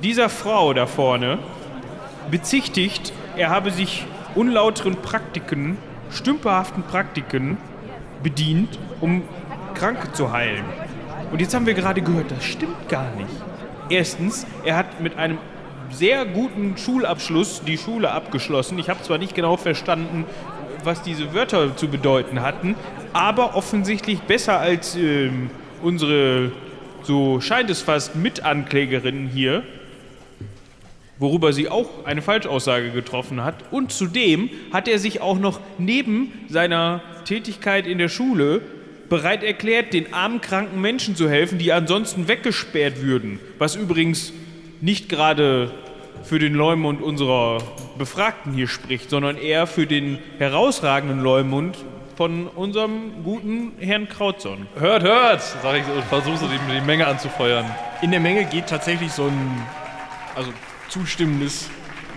[0.02, 1.40] dieser Frau da vorne
[2.32, 4.06] bezichtigt, er habe sich
[4.36, 5.78] unlauteren Praktiken,
[6.12, 7.58] stümperhaften Praktiken
[8.22, 9.24] bedient, um
[9.74, 10.66] Kranke zu heilen.
[11.32, 13.30] Und jetzt haben wir gerade gehört, das stimmt gar nicht.
[13.90, 15.38] Erstens, er hat mit einem
[15.90, 18.80] sehr guten Schulabschluss die Schule abgeschlossen.
[18.80, 20.26] Ich habe zwar nicht genau verstanden,
[20.84, 22.76] was diese Wörter zu bedeuten hatten,
[23.14, 25.50] aber offensichtlich besser als ähm,
[25.82, 26.52] unsere,
[27.04, 29.64] so scheint es fast, Mitanklägerin hier,
[31.24, 33.56] worüber sie auch eine Falschaussage getroffen hat.
[33.72, 38.62] Und zudem hat er sich auch noch neben seiner Tätigkeit in der Schule
[39.08, 43.40] bereit erklärt, den armen, kranken Menschen zu helfen, die ansonsten weggesperrt würden.
[43.58, 44.34] Was übrigens
[44.82, 45.72] nicht gerade
[46.24, 47.60] für den Leumund unserer
[47.98, 51.78] Befragten hier spricht, sondern eher für den herausragenden Leumund
[52.18, 54.68] von unserem guten Herrn Krautson.
[54.78, 57.66] Hört, hört, sag ich und versuche so die, die Menge anzufeuern.
[58.02, 59.62] In der Menge geht tatsächlich so ein
[60.36, 60.52] also
[60.94, 61.70] zustimmendes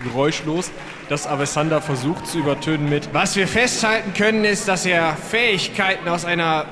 [0.04, 0.70] Geräusch los,
[1.08, 6.26] das Avessander versucht zu übertönen mit Was wir festhalten können, ist, dass er Fähigkeiten aus
[6.26, 6.66] einer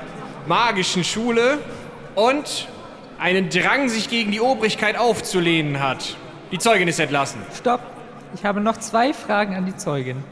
[0.46, 1.58] magischen Schule
[2.14, 2.68] und
[3.18, 6.16] einen Drang, sich gegen die Obrigkeit aufzulehnen hat.
[6.52, 7.40] Die Zeugin ist entlassen.
[7.58, 7.80] Stopp!
[8.34, 10.22] Ich habe noch zwei Fragen an die Zeugin.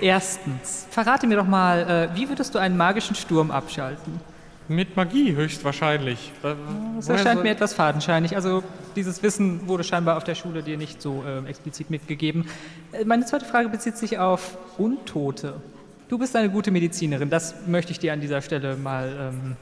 [0.00, 4.20] Erstens, verrate mir doch mal, äh, wie würdest du einen magischen Sturm abschalten?
[4.68, 6.32] Mit Magie höchstwahrscheinlich.
[6.42, 6.56] Wa-
[6.96, 8.34] Das woher erscheint soll- mir etwas fadenscheinig.
[8.36, 8.62] Also
[8.96, 12.46] dieses Wissen wurde scheinbar auf der Schule dir nicht so äh, explizit mitgegeben.
[12.92, 15.60] Äh, meine zweite Frage bezieht sich auf Untote.
[16.08, 17.28] Du bist eine gute Medizinerin.
[17.30, 19.56] Das möchte ich dir an dieser Stelle mal ähm,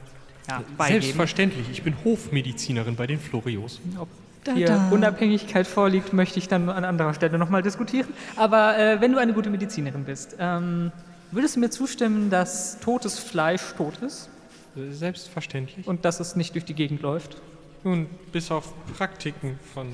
[0.49, 1.01] ja, beigeben.
[1.01, 3.81] Selbstverständlich, ich bin Hofmedizinerin bei den Florios.
[3.99, 4.07] Ob
[4.45, 4.89] Da, hier da.
[4.91, 8.07] Unabhängigkeit vorliegt, möchte ich dann an anderer Stelle nochmal diskutieren.
[8.35, 10.91] Aber äh, wenn du eine gute Medizinerin bist, ähm,
[11.31, 14.29] würdest du mir zustimmen, dass totes Fleisch tot ist
[14.75, 15.87] Selbstverständlich.
[15.87, 17.41] und dass es nicht durch die Gegend läuft?
[17.83, 19.87] Nun, bis auf Praktiken von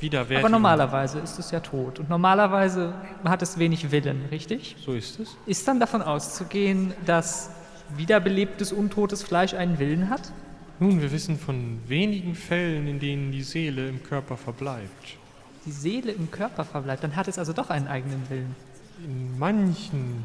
[0.00, 0.40] Widerwärtigen.
[0.40, 1.98] Aber normalerweise ist es ja tot.
[1.98, 4.76] Und normalerweise hat es wenig Willen, richtig?
[4.84, 5.36] So ist es.
[5.46, 7.50] Ist dann davon auszugehen, dass
[7.96, 10.32] wiederbelebtes, untotes Fleisch einen Willen hat?
[10.80, 15.16] Nun, wir wissen von wenigen Fällen, in denen die Seele im Körper verbleibt.
[15.66, 18.54] Die Seele im Körper verbleibt, dann hat es also doch einen eigenen Willen.
[19.04, 20.24] In manchen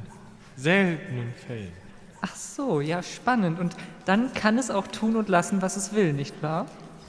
[0.56, 1.83] seltenen Fällen.
[2.26, 3.59] Ach so, ja, spannend.
[3.59, 6.67] Und dann kann es auch tun und lassen, was es will, nicht wahr?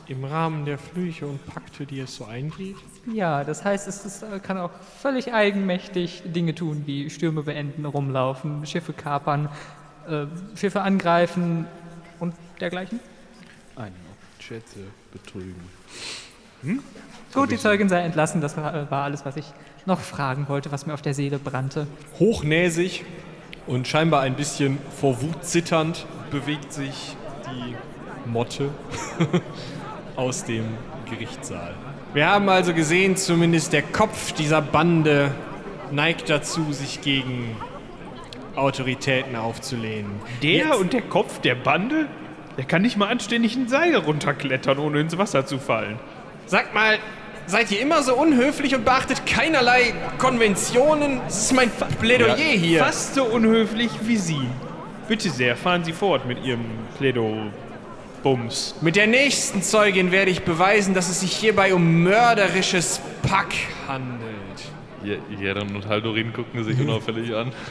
[0.08, 2.74] Im Rahmen der Flüche und Pakte, die es so eingeht.
[3.06, 7.84] Ja, das heißt, es ist, äh, kann auch völlig eigenmächtig Dinge tun, wie Stürme beenden,
[7.84, 9.48] rumlaufen, Schiffe kapern,
[10.08, 11.66] äh, Schiffe angreifen
[12.18, 12.98] und dergleichen.
[13.76, 13.94] Einen
[14.40, 14.80] Schätze
[15.12, 15.54] betrügen.
[17.32, 18.40] Gut, die Zeugin sei entlassen.
[18.40, 19.46] Das war, äh, war alles, was ich
[19.86, 21.86] noch fragen wollte, was mir auf der Seele brannte.
[22.18, 23.04] Hochnäsig
[23.66, 27.74] und scheinbar ein bisschen vor Wut zitternd bewegt sich die
[28.28, 28.70] Motte
[30.16, 30.64] aus dem
[31.08, 31.74] Gerichtssaal.
[32.12, 35.32] Wir haben also gesehen, zumindest der Kopf dieser Bande
[35.90, 37.56] neigt dazu, sich gegen
[38.56, 40.12] Autoritäten aufzulehnen.
[40.42, 42.06] Der und der Kopf der Bande?
[42.56, 45.98] Der kann nicht mal anständig ein Seil runterklettern, ohne ins Wasser zu fallen.
[46.46, 46.98] Sagt mal,
[47.46, 51.20] seid ihr immer so unhöflich und beachtet keinerlei Konventionen?
[51.24, 51.70] Das ist mein
[52.00, 52.80] Plädoyer hier.
[52.84, 54.40] Fast so unhöflich wie Sie.
[55.08, 56.64] Bitte sehr, fahren Sie fort mit Ihrem
[56.98, 58.76] Plädo-Bums.
[58.80, 63.52] Mit der nächsten Zeugin werde ich beweisen, dass es sich hierbei um mörderisches Pack
[63.86, 64.24] handelt.
[65.02, 67.52] Je- Jeren und Haldorin gucken sich unauffällig an.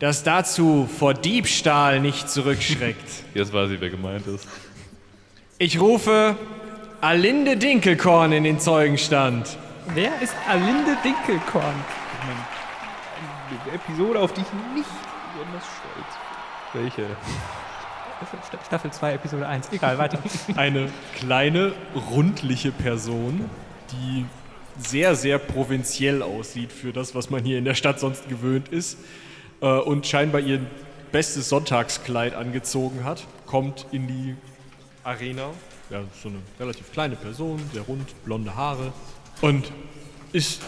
[0.00, 3.04] Das dazu vor Diebstahl nicht zurückschreckt.
[3.34, 4.48] Jetzt weiß ich, wer gemeint ist.
[5.58, 6.36] Ich rufe
[7.00, 9.56] Alinde Dinkelkorn in den Zeugenstand.
[9.94, 11.74] Wer ist Alinde Dinkelkorn?
[12.22, 14.88] Eine Episode, auf die ich nicht
[15.32, 16.06] besonders stolz
[16.74, 17.06] Welche?
[18.46, 19.72] Sta- Staffel 2, Episode 1.
[19.72, 20.18] Egal, weiter.
[20.56, 21.72] Eine kleine,
[22.10, 23.48] rundliche Person,
[23.92, 24.26] die
[24.78, 28.98] sehr, sehr provinziell aussieht für das, was man hier in der Stadt sonst gewöhnt ist
[29.62, 30.60] äh, und scheinbar ihr
[31.12, 34.36] bestes Sonntagskleid angezogen hat, kommt in die
[35.02, 35.48] Arena.
[35.90, 38.92] Ja, so eine relativ kleine Person, sehr rund, blonde Haare
[39.40, 39.72] und
[40.32, 40.62] ist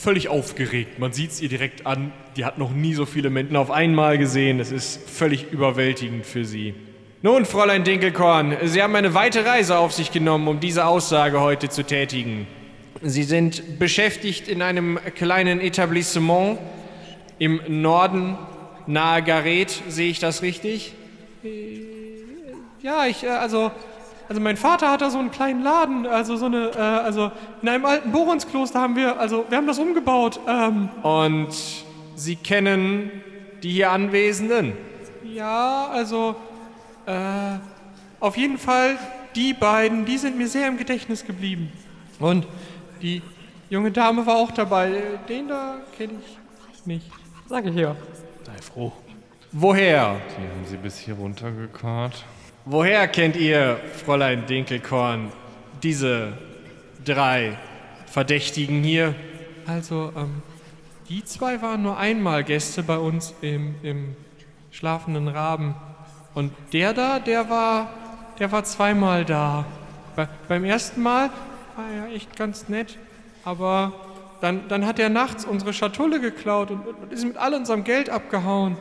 [0.00, 0.98] völlig aufgeregt.
[0.98, 2.10] Man sieht es ihr direkt an.
[2.36, 4.60] Die hat noch nie so viele Menschen auf einmal gesehen.
[4.60, 6.74] Es ist völlig überwältigend für sie.
[7.20, 11.68] Nun, Fräulein Dinkelkorn, Sie haben eine weite Reise auf sich genommen, um diese Aussage heute
[11.68, 12.46] zu tätigen.
[13.02, 16.58] Sie sind beschäftigt in einem kleinen Etablissement
[17.38, 18.38] im Norden
[18.86, 19.82] nahe Gareth.
[19.88, 20.94] Sehe ich das richtig?
[22.82, 23.70] Ja, ich, äh, also,
[24.32, 27.30] also mein Vater hat da so einen kleinen Laden, also so eine, äh, also
[27.60, 30.40] in einem alten Boronskloster haben wir, also wir haben das umgebaut.
[30.48, 31.48] Ähm, Und
[32.14, 33.10] Sie kennen
[33.62, 34.72] die hier Anwesenden?
[35.22, 36.34] ja, also,
[37.04, 37.58] äh,
[38.20, 38.96] auf jeden Fall
[39.34, 41.70] die beiden, die sind mir sehr im Gedächtnis geblieben.
[42.18, 42.46] Und
[43.02, 43.20] die
[43.68, 45.02] junge Dame war auch dabei.
[45.28, 47.10] Den da kenne ich nicht.
[47.50, 47.94] Sag ich ja.
[48.44, 48.92] Sei froh.
[49.52, 50.16] Woher?
[50.38, 52.24] Die haben sie bis hier runtergekarrt.
[52.64, 55.32] Woher kennt ihr, Fräulein Dinkelkorn,
[55.82, 56.34] diese
[57.04, 57.58] drei
[58.06, 59.16] Verdächtigen hier?
[59.66, 60.42] Also, ähm,
[61.08, 64.14] die zwei waren nur einmal Gäste bei uns im, im
[64.70, 65.74] schlafenden Raben.
[66.34, 67.92] Und der da, der war,
[68.38, 69.64] der war zweimal da.
[70.14, 71.30] Bei, beim ersten Mal
[71.74, 72.96] war er echt ganz nett,
[73.44, 73.92] aber
[74.40, 78.08] dann, dann hat er nachts unsere Schatulle geklaut und, und ist mit all unserem Geld
[78.08, 78.76] abgehauen.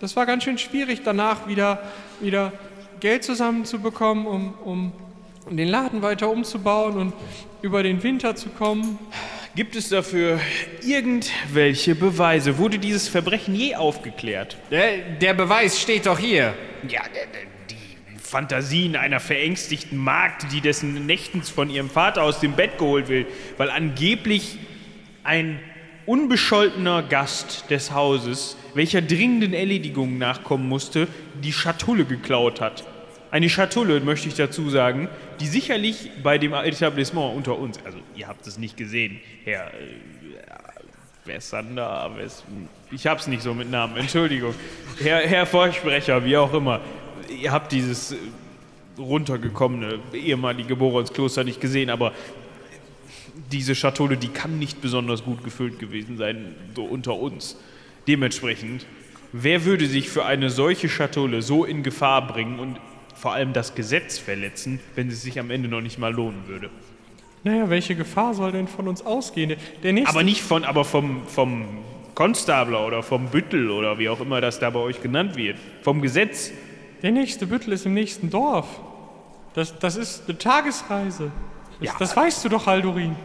[0.00, 1.78] Das war ganz schön schwierig, danach wieder,
[2.20, 2.52] wieder
[3.00, 4.92] Geld zusammenzubekommen, um, um
[5.56, 7.12] den Laden weiter umzubauen und
[7.62, 8.98] über den Winter zu kommen.
[9.54, 10.38] Gibt es dafür
[10.82, 12.58] irgendwelche Beweise?
[12.58, 14.56] Wurde dieses Verbrechen je aufgeklärt?
[14.70, 16.54] Der, der Beweis steht doch hier.
[16.88, 17.00] Ja,
[17.70, 23.08] die Fantasien einer verängstigten Magd, die dessen nächtens von ihrem Vater aus dem Bett geholt
[23.08, 23.26] will,
[23.56, 24.58] weil angeblich
[25.24, 25.60] ein
[26.06, 31.08] unbescholtener Gast des Hauses, welcher dringenden Erledigungen nachkommen musste,
[31.42, 32.84] die Schatulle geklaut hat.
[33.30, 35.08] Eine Schatulle, möchte ich dazu sagen,
[35.40, 39.70] die sicherlich bei dem Etablissement unter uns, also ihr habt es nicht gesehen, Herr, äh,
[41.24, 42.44] Versander, Wes-
[42.92, 44.54] ich hab's nicht so mit Namen, Entschuldigung.
[45.02, 46.80] Herr, Herr Vorsprecher, wie auch immer.
[47.42, 48.16] Ihr habt dieses äh,
[48.96, 52.12] runtergekommene ehemalige Boronskloster nicht gesehen, aber
[53.50, 57.56] diese Schatulle, die kann nicht besonders gut gefüllt gewesen sein, so unter uns.
[58.06, 58.86] Dementsprechend,
[59.32, 62.78] wer würde sich für eine solche Schatulle so in Gefahr bringen und
[63.14, 66.70] vor allem das Gesetz verletzen, wenn es sich am Ende noch nicht mal lohnen würde?
[67.44, 69.54] Naja, welche Gefahr soll denn von uns ausgehen?
[69.82, 71.64] Der- nächste, Aber nicht von, aber vom, vom
[72.14, 75.58] Konstabler oder vom Büttel oder wie auch immer das da bei euch genannt wird.
[75.82, 76.52] Vom Gesetz.
[77.02, 78.80] der nächste Büttel ist im nächsten Dorf.
[79.54, 81.30] Das, das ist eine Tagesreise.
[81.80, 81.94] Das, Ja.
[81.98, 83.16] das weißt du doch, Haldurin.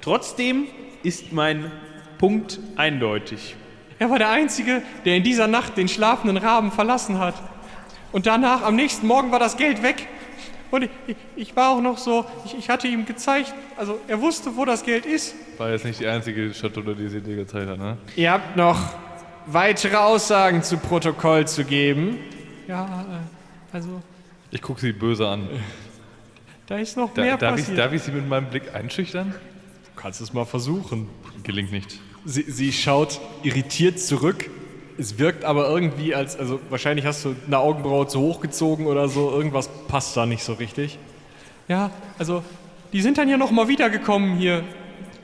[0.00, 0.64] Trotzdem
[1.02, 1.70] ist mein
[2.18, 3.54] Punkt eindeutig.
[3.98, 7.34] Er war der Einzige, der in dieser Nacht den schlafenden Raben verlassen hat.
[8.12, 10.06] Und danach, am nächsten Morgen, war das Geld weg.
[10.70, 14.20] Und ich, ich, ich war auch noch so, ich, ich hatte ihm gezeigt, also er
[14.20, 15.34] wusste, wo das Geld ist.
[15.56, 17.96] War jetzt nicht die einzige Schatulle, die sie dir gezeigt hat, ne?
[18.16, 18.78] Ihr habt noch
[19.46, 22.18] weitere Aussagen zu Protokoll zu geben.
[22.66, 24.02] Ja, äh, also
[24.50, 25.48] Ich gucke sie böse an.
[26.66, 27.78] da ist noch Da, mehr darf, ich, passiert.
[27.78, 29.34] darf ich sie mit meinem Blick einschüchtern?
[29.94, 31.08] Du kannst es mal versuchen.
[31.44, 31.98] Gelingt nicht.
[32.30, 34.50] Sie, sie schaut irritiert zurück.
[34.98, 39.08] Es wirkt aber irgendwie als, also wahrscheinlich hast du eine Augenbraue zu hoch gezogen oder
[39.08, 39.30] so.
[39.30, 40.98] Irgendwas passt da nicht so richtig.
[41.68, 42.42] ja, also
[42.92, 44.62] die sind dann ja noch mal wiedergekommen hier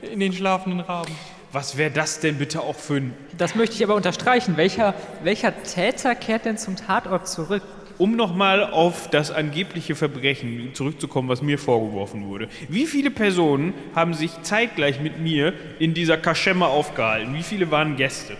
[0.01, 1.13] in den schlafenden Raben.
[1.51, 3.13] Was wäre das denn bitte auch für ein.
[3.37, 4.57] Das möchte ich aber unterstreichen.
[4.57, 7.61] Welcher, welcher Täter kehrt denn zum Tatort zurück?
[7.97, 12.49] Um nochmal auf das angebliche Verbrechen zurückzukommen, was mir vorgeworfen wurde.
[12.67, 17.33] Wie viele Personen haben sich zeitgleich mit mir in dieser Kaschemme aufgehalten?
[17.33, 18.35] Wie viele waren Gäste?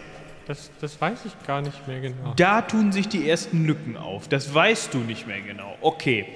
[0.47, 2.34] Das, das weiß ich gar nicht mehr genau.
[2.36, 4.28] Da tun sich die ersten Lücken auf.
[4.28, 5.76] Das weißt du nicht mehr genau.
[5.82, 6.28] Okay.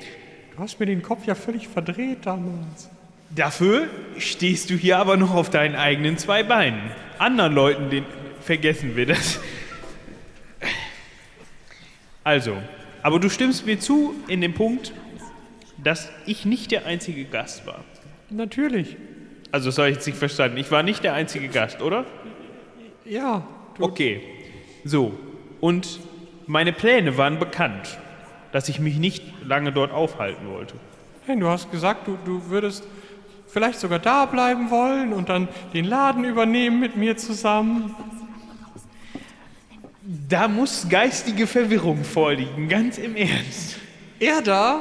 [0.56, 2.90] Du hast mir den Kopf ja völlig verdreht damals.
[3.30, 6.92] Dafür stehst du hier aber noch auf deinen eigenen zwei Beinen.
[7.20, 8.06] Anderen Leuten, den
[8.42, 9.40] vergessen wir das.
[12.24, 12.58] Also,
[13.10, 14.94] aber du stimmst mir zu in dem Punkt,
[15.84, 17.84] dass ich nicht der einzige Gast war.
[18.30, 18.98] Natürlich.
[19.52, 20.58] Also, das habe ich jetzt nicht verstanden.
[20.58, 22.06] Ich war nicht der einzige Gast, oder?
[23.06, 23.44] Ja,
[23.80, 24.22] Okay.
[24.84, 25.18] So.
[25.62, 26.00] Und
[26.48, 27.98] meine Pläne waren bekannt,
[28.52, 30.76] dass ich mich nicht lange dort aufhalten wollte.
[31.26, 32.88] Hey, du hast gesagt, du, du würdest
[33.48, 37.96] vielleicht sogar da bleiben wollen und dann den Laden übernehmen mit mir zusammen.
[40.28, 43.76] Da muss geistige Verwirrung vorliegen, ganz im Ernst.
[44.20, 44.80] Er da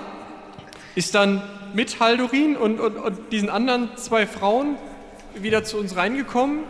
[0.95, 1.43] ist dann
[1.75, 4.77] mit Haldurin und, und, und diesen anderen zwei Frauen
[5.35, 6.61] wieder zu uns reingekommen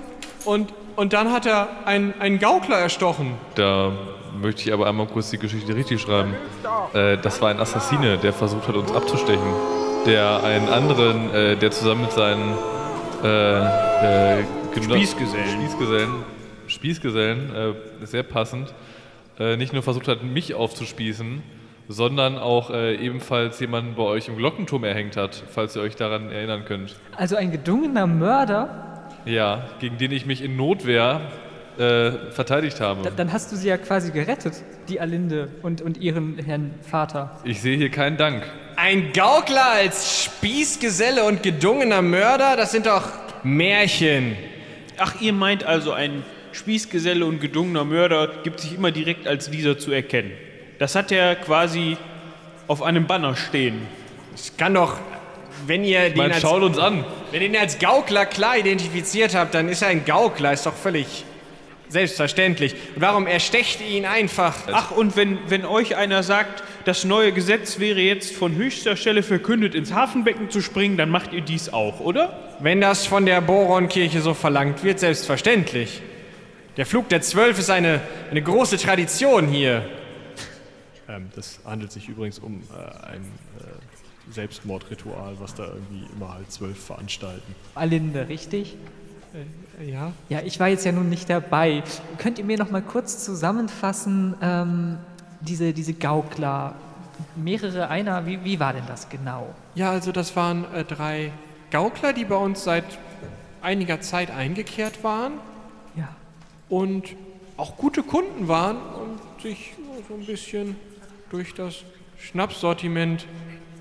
[0.44, 3.34] und, und dann hat er einen, einen Gaukler erstochen.
[3.54, 3.92] Da
[4.42, 6.34] möchte ich aber einmal kurz die Geschichte richtig schreiben.
[6.94, 9.52] Äh, das war ein Assassine, der versucht hat, uns abzustechen.
[10.04, 12.58] Der einen anderen, äh, der zusammen mit seinen
[13.22, 14.44] äh, äh,
[14.82, 15.60] Spießgesellen.
[15.60, 16.10] Spießgesellen,
[16.68, 18.74] Spießgesellen äh, sehr passend,
[19.38, 21.42] äh, nicht nur versucht hat, mich aufzuspießen,
[21.88, 26.30] sondern auch äh, ebenfalls jemanden bei euch im Glockenturm erhängt hat, falls ihr euch daran
[26.30, 26.96] erinnern könnt.
[27.16, 29.08] Also ein gedungener Mörder?
[29.24, 31.20] Ja, gegen den ich mich in Notwehr
[31.78, 33.02] äh, verteidigt habe.
[33.02, 37.38] Da, dann hast du sie ja quasi gerettet, die Alinde und, und ihren Herrn Vater.
[37.44, 38.42] Ich sehe hier keinen Dank.
[38.76, 43.08] Ein Gaukler als Spießgeselle und gedungener Mörder, das sind doch
[43.42, 44.36] Märchen.
[44.98, 49.78] Ach, ihr meint also, ein Spießgeselle und gedungener Mörder gibt sich immer direkt als dieser
[49.78, 50.32] zu erkennen.
[50.78, 51.96] Das hat er quasi
[52.66, 53.86] auf einem Banner stehen.
[54.34, 54.98] Es kann doch,
[55.66, 57.04] wenn ihr, den Man als, schaut uns an.
[57.32, 60.74] wenn ihr ihn als Gaukler klar identifiziert habt, dann ist er ein Gaukler, ist doch
[60.74, 61.24] völlig
[61.88, 62.74] selbstverständlich.
[62.94, 64.54] Und warum erstecht ihr ihn einfach?
[64.70, 69.22] Ach, und wenn, wenn euch einer sagt, das neue Gesetz wäre jetzt von höchster Stelle
[69.22, 72.56] verkündet, ins Hafenbecken zu springen, dann macht ihr dies auch, oder?
[72.60, 76.02] Wenn das von der Boronkirche so verlangt wird, selbstverständlich.
[76.78, 78.00] Der Flug der Zwölf ist eine,
[78.30, 79.84] eine große Tradition hier.
[81.08, 86.52] Ähm, das handelt sich übrigens um äh, ein äh, Selbstmordritual, was da irgendwie immer halt
[86.52, 87.52] zwölf veranstalten.
[87.74, 88.76] Alinde, richtig?
[89.84, 91.82] Ja, Ja, ich war jetzt ja nun nicht dabei.
[92.16, 94.98] Könnt ihr mir noch mal kurz zusammenfassen, ähm,
[95.40, 96.76] diese, diese Gaukler,
[97.34, 99.52] mehrere, einer, wie, wie war denn das genau?
[99.74, 101.32] ja also das waren äh, drei
[101.72, 102.84] Gaukler, die bei uns seit
[103.62, 105.32] einiger Zeit eingekehrt waren.
[106.68, 107.16] Und
[107.56, 109.74] auch gute Kunden waren und sich
[110.08, 110.76] so ein bisschen
[111.30, 111.84] durch das
[112.18, 113.26] Schnapssortiment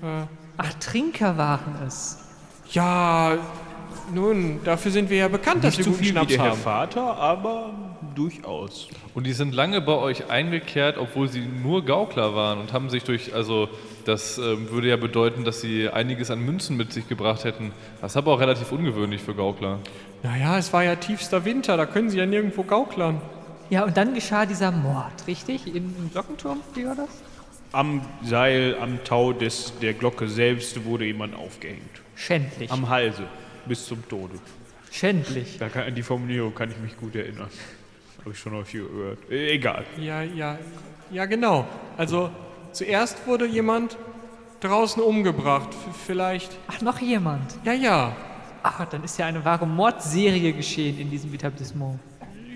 [0.02, 0.26] äh,
[0.60, 2.18] Ach, Trinker waren es.
[2.72, 3.38] Ja,
[4.12, 6.42] nun, dafür sind wir ja bekannt, dass Nicht wir so guten viel wie Schnaps der
[6.42, 6.60] Herr haben.
[6.60, 7.87] Vater, aber
[8.18, 8.88] durchaus.
[9.14, 13.04] Und die sind lange bei euch eingekehrt, obwohl sie nur Gaukler waren und haben sich
[13.04, 13.68] durch, also
[14.04, 17.72] das ähm, würde ja bedeuten, dass sie einiges an Münzen mit sich gebracht hätten.
[18.00, 19.78] Das ist aber auch relativ ungewöhnlich für Gaukler.
[20.22, 23.20] Naja, es war ja tiefster Winter, da können sie ja nirgendwo gauklern.
[23.70, 25.72] Ja, und dann geschah dieser Mord, richtig?
[25.72, 27.22] Im Glockenturm, wie war das?
[27.70, 32.02] Am Seil, am Tau des, der Glocke selbst wurde jemand aufgehängt.
[32.16, 32.72] Schändlich.
[32.72, 33.24] Am Halse,
[33.66, 34.34] bis zum Tode.
[34.90, 35.58] Schändlich.
[35.58, 37.50] Da kann, an die Formulierung kann ich mich gut erinnern.
[38.20, 39.18] Habe ich schon häufig gehört.
[39.30, 39.84] Äh, egal.
[39.98, 40.58] Ja, ja,
[41.10, 41.66] ja, genau.
[41.96, 42.30] Also
[42.72, 43.96] zuerst wurde jemand
[44.60, 45.68] draußen umgebracht.
[46.06, 46.56] Vielleicht.
[46.68, 47.58] Ach, noch jemand.
[47.64, 48.16] Ja, ja.
[48.62, 51.98] Ach, dann ist ja eine wahre Mordserie geschehen in diesem Etablissement.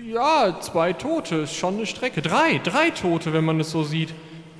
[0.05, 2.21] Ja, zwei Tote ist schon eine Strecke.
[2.21, 4.13] Drei, drei Tote, wenn man es so sieht.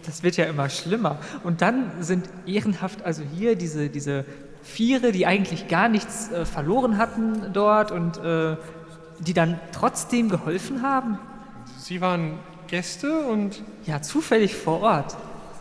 [0.05, 1.19] Das wird ja immer schlimmer.
[1.43, 4.25] Und dann sind ehrenhaft also hier diese, diese
[4.63, 8.55] Viere, die eigentlich gar nichts äh, verloren hatten dort und äh,
[9.19, 11.17] die dann trotzdem geholfen haben.
[11.77, 15.15] Sie waren Gäste und Ja, zufällig vor Ort.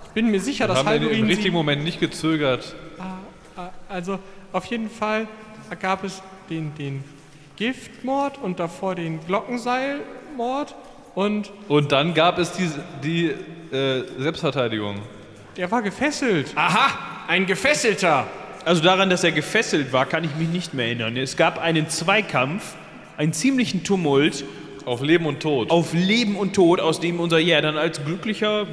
[0.05, 1.51] ich bin mir sicher, dass haben im richtigen sie...
[1.51, 2.75] Moment nicht gezögert.
[2.99, 4.19] Ah, Also
[4.53, 5.27] auf jeden Fall
[5.81, 7.05] gab es den, den
[7.57, 10.75] Giftmord und davor den Glockenseilmord
[11.15, 12.71] und Und dann gab es die,
[13.03, 14.97] die äh, Selbstverteidigung.
[15.57, 16.53] der war gefesselt.
[16.55, 16.99] Aha,
[17.29, 18.27] ein Gefesselter.
[18.65, 21.17] Also daran, dass er gefesselt war, kann ich mich nicht mehr erinnern.
[21.17, 22.75] Es gab einen Zweikampf,
[23.17, 24.45] einen ziemlichen Tumult
[24.85, 25.71] Auf Leben und Tod.
[25.71, 28.67] auf Leben und Tod, aus dem unser Jäger dann als glücklicher,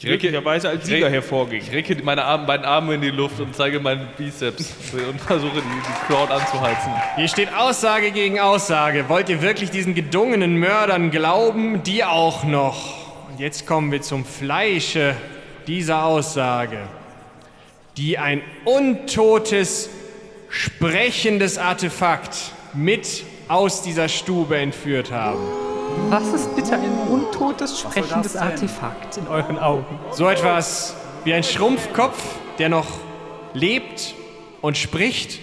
[0.00, 1.60] glücklicherweise als Sieger Re- hervorging.
[1.62, 5.56] Ich recke meine Arme, beiden Arme in die Luft und zeige meinen Bizeps und versuche
[5.56, 6.90] die, die Crowd anzuheizen.
[7.16, 9.08] Hier steht Aussage gegen Aussage.
[9.08, 11.82] Wollt ihr wirklich diesen gedungenen Mördern glauben?
[11.82, 13.28] Die auch noch.
[13.30, 15.14] Und jetzt kommen wir zum Fleische
[15.66, 16.78] dieser Aussage,
[17.96, 19.90] die ein untotes,
[20.48, 25.40] sprechendes Artefakt mit aus dieser Stube entführt haben.
[26.08, 29.98] Was ist bitte ein untotes, sprechendes Artefakt in euren Augen?
[30.12, 30.94] So etwas
[31.24, 32.22] wie ein Schrumpfkopf,
[32.58, 32.86] der noch
[33.54, 34.14] lebt
[34.60, 35.40] und spricht.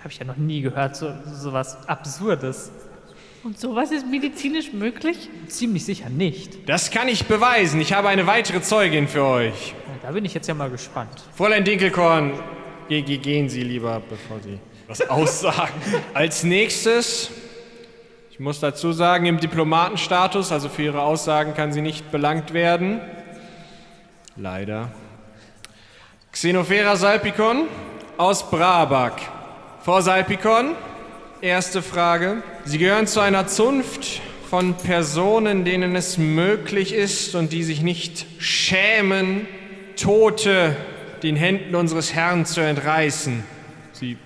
[0.00, 2.70] Habe ich ja noch nie gehört, so, so was Absurdes.
[3.44, 5.28] Und sowas ist medizinisch möglich?
[5.46, 6.68] Ziemlich sicher nicht.
[6.68, 7.80] Das kann ich beweisen.
[7.80, 9.74] Ich habe eine weitere Zeugin für euch.
[10.02, 11.24] Da bin ich jetzt ja mal gespannt.
[11.34, 12.32] Fräulein Dinkelkorn,
[12.88, 14.58] ge ge gehen Sie lieber, bevor Sie
[14.88, 15.74] was aussagen.
[16.14, 17.30] Als nächstes,
[18.30, 23.00] ich muss dazu sagen, im Diplomatenstatus, also für Ihre Aussagen kann sie nicht belangt werden.
[24.34, 24.90] Leider.
[26.32, 27.68] Xenophera Salpikon
[28.16, 29.20] aus Brabak.
[29.84, 30.74] Frau Salpikon,
[31.42, 32.42] erste Frage.
[32.64, 38.24] Sie gehören zu einer Zunft von Personen, denen es möglich ist und die sich nicht
[38.38, 39.46] schämen,
[39.96, 40.76] Tote
[41.22, 43.44] den Händen unseres Herrn zu entreißen.
[43.92, 44.16] Sie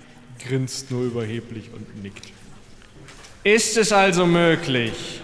[0.46, 2.32] grinst nur überheblich und nickt.
[3.44, 5.20] Ist es also möglich,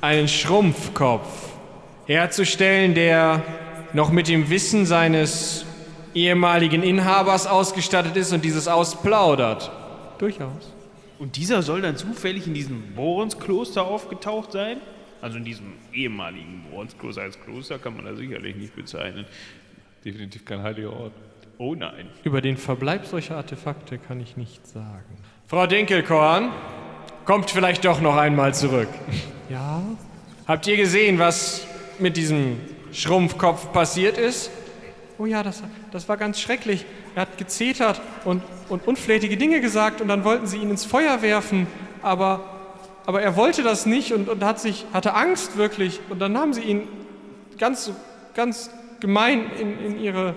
[0.00, 1.50] einen Schrumpfkopf
[2.06, 3.42] herzustellen, der
[3.92, 5.64] noch mit dem Wissen seines
[6.14, 9.70] ehemaligen Inhabers ausgestattet ist und dieses ausplaudert?
[10.18, 10.72] Durchaus.
[11.18, 14.78] Und dieser soll dann zufällig in diesem Boronskloster aufgetaucht sein?
[15.20, 17.22] Also in diesem ehemaligen Boronskloster.
[17.22, 19.24] Als Kloster kann man da sicherlich nicht bezeichnen.
[20.04, 21.12] Definitiv kein heiliger Ort.
[21.58, 22.08] Oh nein.
[22.24, 25.18] Über den Verbleib solcher Artefakte kann ich nichts sagen.
[25.46, 26.50] Frau Dinkelkorn,
[27.24, 28.88] kommt vielleicht doch noch einmal zurück.
[29.50, 29.82] Ja,
[30.46, 31.66] Habt ihr gesehen, was
[31.98, 32.60] mit diesem
[32.92, 34.50] Schrumpfkopf passiert ist?
[35.16, 36.84] oh ja, das, das war ganz schrecklich.
[37.14, 41.22] Er hat gezetert und, und unflätige Dinge gesagt und dann wollten sie ihn ins Feuer
[41.22, 41.66] werfen,
[42.02, 42.44] aber,
[43.06, 46.00] aber er wollte das nicht und, und hat sich, hatte Angst wirklich.
[46.10, 46.88] Und dann haben sie ihn
[47.58, 47.90] ganz,
[48.34, 50.34] ganz gemein in, in, ihre,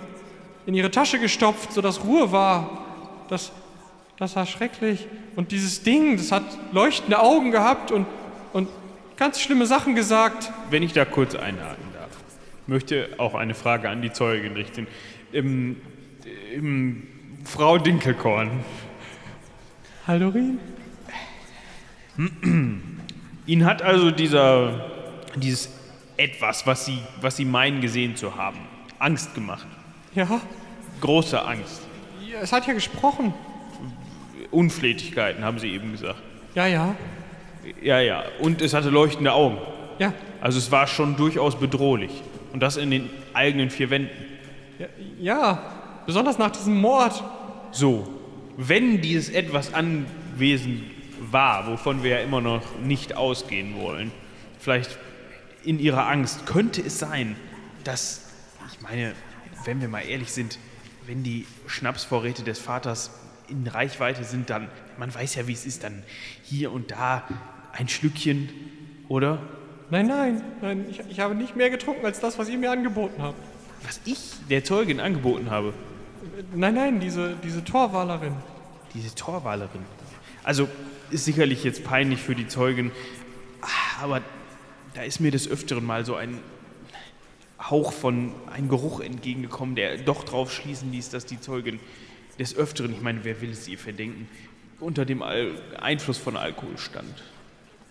[0.68, 2.86] in ihre Tasche gestopft, sodass Ruhe war.
[3.30, 3.52] Das,
[4.20, 5.08] das war schrecklich.
[5.36, 6.44] Und dieses Ding, das hat
[6.74, 8.06] leuchtende Augen gehabt und,
[8.54, 8.68] und
[9.16, 10.52] ganz schlimme Sachen gesagt.
[10.70, 12.10] Wenn ich da kurz einhaken darf,
[12.68, 14.88] möchte auch eine Frage an die Zeugin richten.
[15.34, 15.78] Ähm,
[16.54, 17.08] ähm,
[17.46, 18.52] Frau Dinkelkorn,
[20.06, 20.58] Haldorin?
[23.46, 24.90] Ihnen hat also dieser,
[25.36, 25.70] dieses
[26.16, 28.60] Etwas, was Sie, was Sie meinen gesehen zu haben,
[29.00, 29.68] Angst gemacht.
[30.14, 30.42] Ja,
[31.02, 31.82] Große Angst.
[32.28, 33.34] ja, es hat ja gesprochen.
[34.52, 36.22] Unflätigkeiten, haben Sie eben gesagt.
[36.56, 36.96] Ja, ja,
[37.82, 38.24] Ja, ja.
[38.40, 39.58] Und es hatte leuchtende Augen.
[40.00, 40.14] ja.
[40.40, 42.22] Also es war schon durchaus bedrohlich.
[42.54, 44.12] Und das in den eigenen vier Wänden.
[44.80, 44.88] Ja,
[45.20, 45.64] ja,
[46.06, 47.24] besonders nach diesem Mord.
[47.72, 48.08] So,
[48.56, 50.84] wenn dieses etwas anwesend
[51.20, 54.12] war, wovon wir ja immer noch nicht ausgehen wollen,
[54.60, 54.98] vielleicht
[55.64, 57.36] in ihrer Angst, könnte es sein,
[57.84, 58.30] dass,
[58.72, 59.14] ich meine,
[59.66, 60.60] wenn wir mal ehrlich sind,
[61.06, 63.12] wenn die Schnapsvorräte des Vaters
[63.48, 66.04] in Reichweite sind, dann, man weiß ja, wie es ist, dann
[66.44, 67.24] hier und da
[67.72, 68.50] ein Schlückchen,
[69.08, 69.42] oder?
[69.90, 73.22] Nein, nein, nein, ich, ich habe nicht mehr getrunken als das, was ihr mir angeboten
[73.22, 73.38] habt.
[73.84, 75.74] Was ich der Zeugin angeboten habe.
[76.54, 78.36] Nein, nein, diese, diese Torwalerin.
[78.94, 79.82] Diese Torwalerin.
[80.44, 80.68] Also,
[81.10, 82.92] ist sicherlich jetzt peinlich für die Zeugin,
[84.02, 84.22] aber
[84.94, 86.40] da ist mir des Öfteren mal so ein
[87.60, 91.80] Hauch von, ein Geruch entgegengekommen, der doch drauf schließen ließ, dass die Zeugin
[92.40, 94.28] des Öfteren, ich meine, wer will es ihr verdenken,
[94.80, 97.24] unter dem Al Einfluss von Alkohol stand.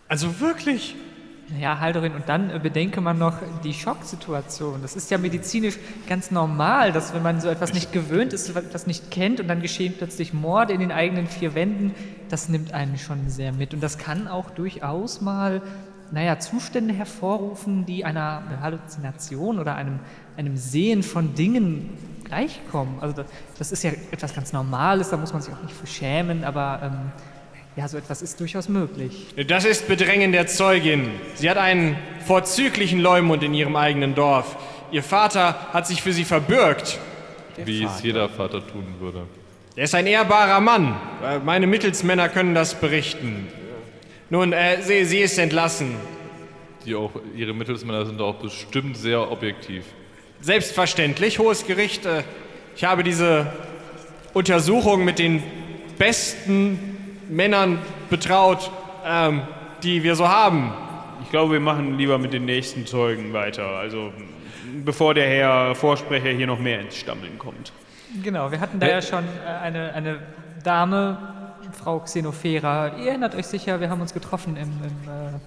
[0.09, 0.95] Also wirklich?
[1.61, 4.83] Ja, Haldorin, und dann äh, bedenke man noch die Schocksituation.
[4.83, 8.59] Das ist ja medizinisch ganz normal, dass wenn man so etwas nicht gewöhnt ist, so
[8.59, 11.95] etwas nicht kennt und dann geschehen plötzlich Morde in den eigenen vier Wänden,
[12.29, 13.75] das nimmt einen schon sehr mit.
[13.75, 15.63] Und das kann auch durchaus mal,
[16.13, 19.99] naja, Zustände hervorrufen, die einer Halluzination oder einem,
[20.37, 21.91] einem Sehen von Dingen
[22.25, 22.99] gleichkommen.
[23.01, 23.27] Also das,
[23.59, 26.81] das ist ja etwas ganz Normales, da muss man sich auch nicht für schämen, aber
[26.83, 27.13] ähm,
[27.77, 29.27] ja, so etwas ist durchaus möglich.
[29.49, 31.11] Das ist Bedrängen der Zeugin.
[31.35, 34.57] Sie hat einen vorzüglichen Leumund in ihrem eigenen Dorf.
[34.91, 36.99] Ihr Vater hat sich für sie verbürgt.
[37.65, 39.23] Wie es jeder Vater tun würde.
[39.77, 40.97] Er ist ein ehrbarer Mann.
[41.45, 43.49] Meine Mittelsmänner können das berichten.
[44.29, 45.95] Nun, äh, sie, sie ist entlassen.
[46.85, 49.85] Die auch, ihre Mittelsmänner sind auch bestimmt sehr objektiv.
[50.41, 52.07] Selbstverständlich, hohes Gericht.
[52.07, 52.23] Äh,
[52.75, 53.47] ich habe diese
[54.35, 55.43] Untersuchung mit den
[55.97, 56.97] besten
[57.29, 57.79] Männern
[58.11, 58.71] betraut,
[59.05, 59.43] ähm,
[59.83, 60.73] die wir so haben.
[61.23, 63.67] Ich glaube, wir machen lieber mit den nächsten Zeugen weiter.
[63.67, 64.13] Also,
[64.85, 67.73] bevor der Herr Vorsprecher hier noch mehr ins Stammeln kommt.
[68.23, 70.19] Genau, wir hatten da ja schon äh, eine, eine
[70.63, 71.36] Dame,
[71.87, 72.99] Frau Xenophera.
[72.99, 75.39] Ihr erinnert euch sicher, wir haben uns getroffen im, im, äh,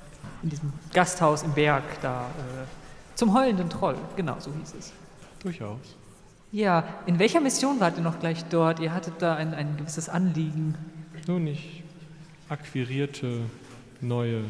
[0.41, 2.21] in diesem Gasthaus im Berg da.
[2.21, 4.93] Äh, zum heulenden Troll, genau, so hieß es.
[5.43, 5.97] Durchaus.
[6.53, 8.79] Ja, in welcher Mission wart ihr noch gleich dort?
[8.79, 10.75] Ihr hattet da ein, ein gewisses Anliegen.
[11.27, 11.83] Nun, ich
[12.47, 13.41] akquirierte
[13.99, 14.45] neue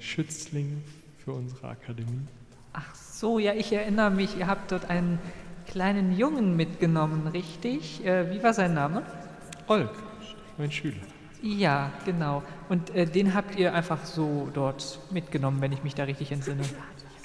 [0.00, 0.82] Schützlinge
[1.24, 2.26] für unsere Akademie.
[2.74, 5.18] Ach so, ja, ich erinnere mich, ihr habt dort einen
[5.66, 8.04] kleinen Jungen mitgenommen, richtig?
[8.04, 9.02] Äh, wie war sein Name?
[9.66, 9.94] Olk,
[10.58, 11.00] mein Schüler.
[11.42, 12.44] Ja, genau.
[12.68, 16.62] Und äh, den habt ihr einfach so dort mitgenommen, wenn ich mich da richtig entsinne.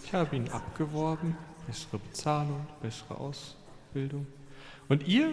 [0.04, 1.38] Ich habe ihn abgeworben,
[1.68, 4.26] bessere Bezahlung, bessere Ausbildung.
[4.90, 5.30] Und ihr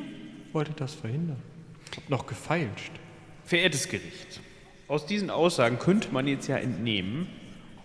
[0.52, 1.40] wolltet das verhindern.
[1.96, 2.92] Habt noch gefeilscht.
[3.44, 4.40] Verehrtes Gericht,
[4.88, 7.26] aus diesen Aussagen könnte man jetzt ja entnehmen,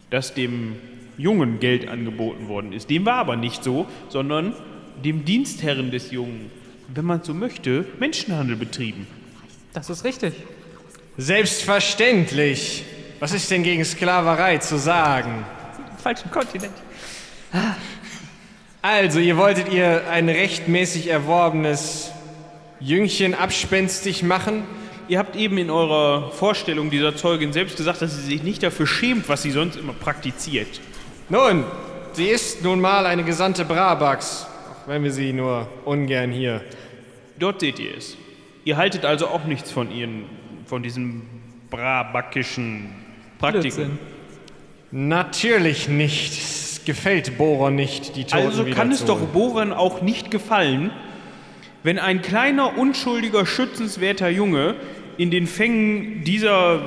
[0.10, 0.76] dass dem
[1.18, 2.90] Jungen Geld angeboten worden ist.
[2.90, 4.54] Dem war aber nicht so, sondern
[5.04, 6.50] dem Dienstherren des Jungen,
[6.94, 9.08] wenn man so möchte, Menschenhandel betrieben.
[9.74, 10.34] Das ist richtig.
[11.18, 12.86] Selbstverständlich.
[13.20, 15.46] Was ist denn gegen Sklaverei zu sagen?
[16.02, 16.74] Falschen Kontinent.
[18.82, 22.12] Also, ihr wolltet ihr ein rechtmäßig erworbenes
[22.80, 24.64] Jüngchen abspenstig machen?
[25.10, 28.88] Ihr habt eben in eurer Vorstellung dieser Zeugin selbst gesagt, dass sie sich nicht dafür
[28.88, 30.80] schämt, was sie sonst immer praktiziert.
[31.28, 31.66] Nun,
[32.14, 36.64] sie ist nun mal eine Gesandte Brabax, auch wenn wir sie nur ungern hier.
[37.40, 38.18] Dort seht ihr es.
[38.66, 40.26] Ihr haltet also auch nichts von ihren,
[40.70, 41.24] von diesen
[41.72, 42.90] brabakischen
[43.40, 43.76] Praktiken.
[43.76, 44.00] Blödsinn.
[44.92, 46.34] Natürlich nicht.
[46.34, 49.20] Es gefällt Bohrer nicht, die Toten Also kann es doch.
[49.20, 50.92] Bohrern auch nicht gefallen,
[51.84, 54.76] wenn ein kleiner, unschuldiger, schützenswerter Junge
[55.18, 56.82] in den Fängen dieser,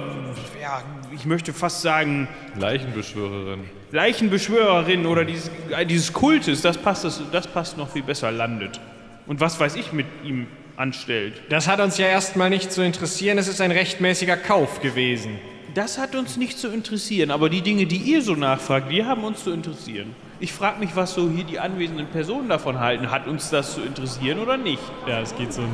[0.60, 0.82] ja,
[1.14, 3.60] ich möchte fast sagen, Leichenbeschwörerin.
[3.90, 8.80] Leichenbeschwörerin oder dieses, äh, dieses Kultes, das passt, das, das passt noch viel besser, landet.
[9.26, 11.34] Und was weiß ich mit ihm anstellt.
[11.48, 13.38] Das hat uns ja erstmal nicht zu interessieren.
[13.38, 15.38] Es ist ein rechtmäßiger Kauf gewesen.
[15.74, 19.24] Das hat uns nicht zu interessieren, aber die Dinge, die ihr so nachfragt, die haben
[19.24, 20.14] uns zu interessieren.
[20.38, 23.10] Ich frage mich, was so hier die anwesenden Personen davon halten.
[23.10, 24.82] Hat uns das zu interessieren oder nicht?
[25.06, 25.68] Ja, es geht so ein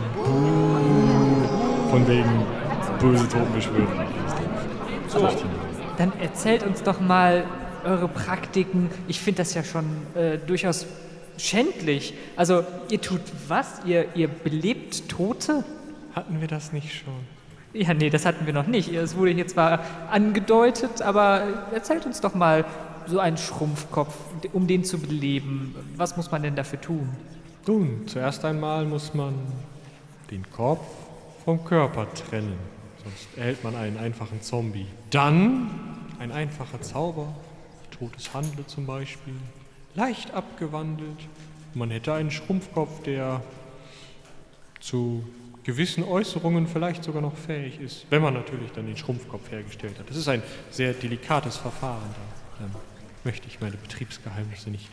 [1.91, 2.47] von wegen
[3.01, 4.07] böse Totenbeschwören.
[5.09, 5.29] So.
[5.97, 7.45] Dann erzählt uns doch mal
[7.85, 8.91] eure Praktiken.
[9.09, 9.85] Ich finde das ja schon
[10.15, 10.87] äh, durchaus
[11.39, 12.15] schändlich.
[12.37, 13.81] Also, ihr tut was?
[13.85, 15.65] Ihr, ihr belebt Tote?
[16.15, 17.15] Hatten wir das nicht schon?
[17.73, 18.93] Ja, nee, das hatten wir noch nicht.
[18.93, 19.81] Es wurde hier zwar
[20.11, 22.65] angedeutet, aber erzählt uns doch mal
[23.07, 24.15] so einen Schrumpfkopf,
[24.53, 25.75] um den zu beleben.
[25.97, 27.09] Was muss man denn dafür tun?
[27.67, 29.35] Nun, zuerst einmal muss man
[30.31, 30.85] den Kopf
[31.45, 32.57] vom Körper trennen.
[33.03, 34.87] Sonst erhält man einen einfachen Zombie.
[35.11, 35.71] Dann
[36.19, 37.29] ein einfacher Zauber,
[37.91, 39.35] totes Handel zum Beispiel,
[39.95, 41.19] leicht abgewandelt.
[41.75, 43.43] Man hätte einen Schrumpfkopf, der
[44.81, 45.25] zu
[45.65, 50.09] gewissen Äußerungen vielleicht sogar noch fähig ist, wenn man natürlich dann den Schrumpfkopf hergestellt hat.
[50.09, 52.09] Das ist ein sehr delikates Verfahren.
[52.59, 52.71] Da ähm,
[53.25, 54.89] möchte ich meine Betriebsgeheimnisse nicht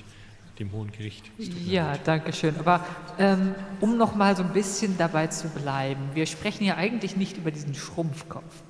[0.59, 1.31] dem Hohen Gericht.
[1.37, 2.01] Ja, leid.
[2.05, 2.57] danke schön.
[2.57, 2.85] Aber
[3.17, 7.37] ähm, um noch mal so ein bisschen dabei zu bleiben, wir sprechen ja eigentlich nicht
[7.37, 8.63] über diesen Schrumpfkopf.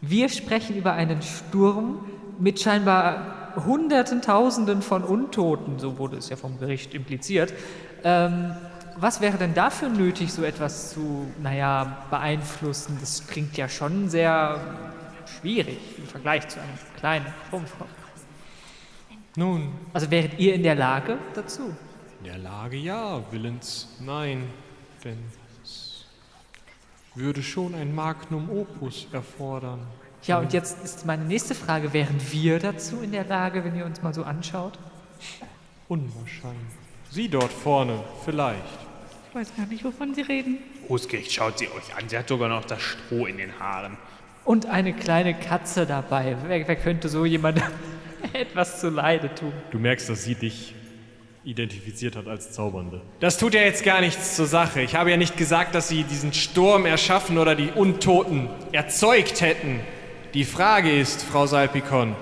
[0.00, 2.04] Wir sprechen über einen Sturm
[2.38, 7.52] mit scheinbar Hunderten, Tausenden von Untoten, so wurde es ja vom Gericht impliziert.
[8.04, 8.54] Ähm,
[8.96, 12.98] was wäre denn dafür nötig, so etwas zu, naja, beeinflussen?
[13.00, 14.60] Das klingt ja schon sehr
[15.40, 17.88] schwierig im Vergleich zu einem kleinen Schrumpfkopf.
[19.36, 21.74] Nun, Also wäret ihr in der Lage dazu?
[22.18, 24.46] in der Lage ja, willens nein,
[25.04, 25.18] denn
[25.62, 26.04] es
[27.14, 29.80] würde schon ein Magnum Opus erfordern.
[30.24, 33.86] Ja, und jetzt ist meine nächste Frage, wären wir dazu in der Lage, wenn ihr
[33.86, 34.78] uns mal so anschaut?
[35.88, 36.74] Unwahrscheinlich.
[37.10, 38.60] Sie dort vorne, vielleicht.
[39.30, 40.58] Ich weiß gar nicht, wovon Sie reden.
[40.86, 42.08] Großgericht schaut sie euch an.
[42.08, 43.96] Sie hat sogar noch das Stroh in den Haaren.
[44.44, 46.36] Und eine kleine Katze dabei.
[46.46, 47.62] Wer, wer könnte so jemand
[48.32, 49.52] etwas zu Leide tun?
[49.70, 50.74] Du merkst, dass sie dich
[51.44, 53.00] identifiziert hat als Zaubernde.
[53.20, 54.82] Das tut ja jetzt gar nichts zur Sache.
[54.82, 59.80] Ich habe ja nicht gesagt, dass Sie diesen Sturm erschaffen oder die Untoten erzeugt hätten.
[60.32, 62.14] Die Frage ist, Frau Salpikon,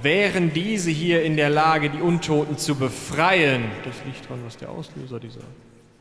[0.00, 3.64] wären diese hier in der Lage, die Untoten zu befreien?
[3.84, 5.40] Das liegt daran, was der Auslöser dieser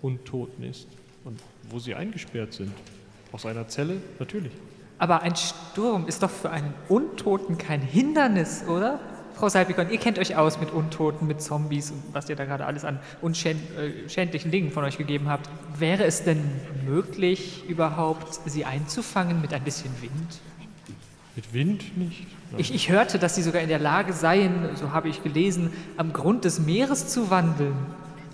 [0.03, 0.87] Untoten ist
[1.23, 2.71] und wo sie eingesperrt sind.
[3.31, 3.97] Aus einer Zelle?
[4.19, 4.51] Natürlich.
[4.99, 8.99] Aber ein Sturm ist doch für einen Untoten kein Hindernis, oder?
[9.33, 12.67] Frau Salpikon, ihr kennt euch aus mit Untoten, mit Zombies und was ihr da gerade
[12.67, 15.49] alles an unschändlichen Dingen von euch gegeben habt.
[15.79, 16.43] Wäre es denn
[16.85, 20.39] möglich, überhaupt sie einzufangen mit ein bisschen Wind?
[21.35, 22.27] Mit Wind nicht?
[22.57, 26.13] Ich, ich hörte, dass sie sogar in der Lage seien, so habe ich gelesen, am
[26.13, 27.75] Grund des Meeres zu wandeln.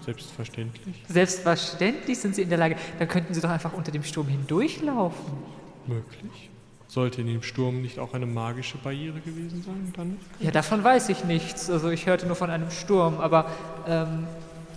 [0.06, 0.96] Selbstverständlich.
[1.08, 2.76] Selbstverständlich sind sie in der Lage.
[3.00, 5.34] Dann könnten sie doch einfach unter dem Sturm hindurchlaufen.
[5.88, 6.50] Möglich.
[6.88, 11.10] Sollte in dem Sturm nicht auch eine magische Barriere gewesen sein, dann Ja, davon weiß
[11.10, 11.70] ich nichts.
[11.70, 13.50] Also ich hörte nur von einem Sturm, aber
[13.88, 14.28] ähm,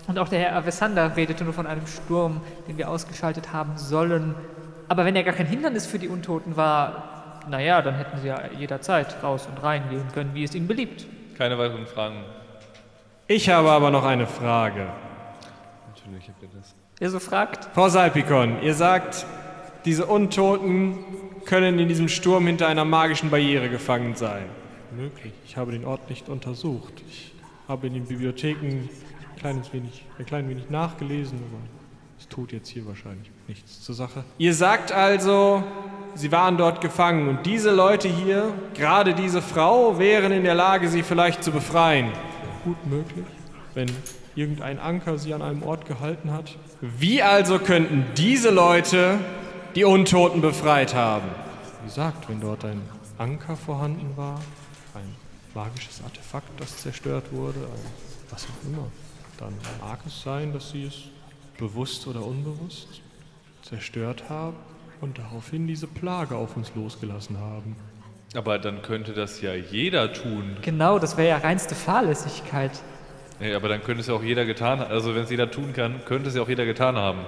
[0.06, 4.34] und auch der Herr Avesander redete nur von einem Sturm, den wir ausgeschaltet haben sollen.
[4.86, 7.13] Aber wenn er gar kein Hindernis für die Untoten war,
[7.48, 11.06] naja, dann hätten sie ja jederzeit raus und reingehen können, wie es ihnen beliebt.
[11.36, 12.24] Keine weiteren Fragen.
[13.26, 14.88] Ich habe aber noch eine Frage.
[15.94, 16.74] Natürlich habt ihr das.
[17.00, 19.26] Er so fragt, Frau Salpikon, ihr sagt,
[19.84, 20.98] diese Untoten
[21.44, 24.44] können in diesem Sturm hinter einer magischen Barriere gefangen sein.
[24.92, 25.32] Möglich.
[25.44, 27.02] Ich habe den Ort nicht untersucht.
[27.08, 27.34] Ich
[27.68, 28.88] habe in den Bibliotheken ein,
[29.38, 31.58] kleines wenig, ein klein wenig nachgelesen, aber
[32.34, 34.24] tut jetzt hier wahrscheinlich nichts zur Sache.
[34.38, 35.62] Ihr sagt also,
[36.16, 40.88] sie waren dort gefangen und diese Leute hier, gerade diese Frau, wären in der Lage,
[40.88, 42.10] sie vielleicht zu befreien.
[42.64, 43.24] Gut möglich,
[43.74, 43.88] wenn
[44.34, 46.56] irgendein Anker sie an einem Ort gehalten hat.
[46.80, 49.18] Wie also könnten diese Leute
[49.76, 51.28] die Untoten befreit haben?
[51.82, 52.82] Wie gesagt, wenn dort ein
[53.16, 54.40] Anker vorhanden war,
[54.94, 55.14] ein
[55.54, 58.88] magisches Artefakt, das zerstört wurde, ein was auch immer,
[59.38, 60.94] dann mag es sein, dass sie es
[61.58, 63.00] bewusst oder unbewusst
[63.62, 64.56] zerstört haben
[65.00, 67.76] und daraufhin diese Plage auf uns losgelassen haben.
[68.34, 70.56] Aber dann könnte das ja jeder tun.
[70.62, 72.72] genau, das wäre ja reinste Fahrlässigkeit.
[73.40, 74.90] Nee, aber dann könnte es ja auch jeder getan haben.
[74.90, 77.20] Also wenn es jeder tun kann, könnte es ja auch jeder getan haben.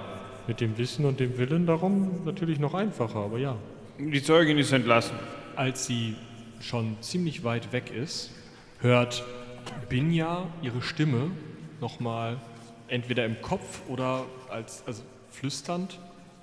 [0.47, 3.55] Mit dem Wissen und dem Willen darum natürlich noch einfacher, aber ja.
[3.99, 5.17] Die Zeugin ist entlassen.
[5.55, 6.15] Als sie
[6.61, 8.31] schon ziemlich weit weg ist,
[8.79, 9.23] hört
[9.89, 11.31] Binja ihre Stimme
[11.81, 12.37] nochmal
[12.87, 15.99] entweder im Kopf oder als also flüsternd.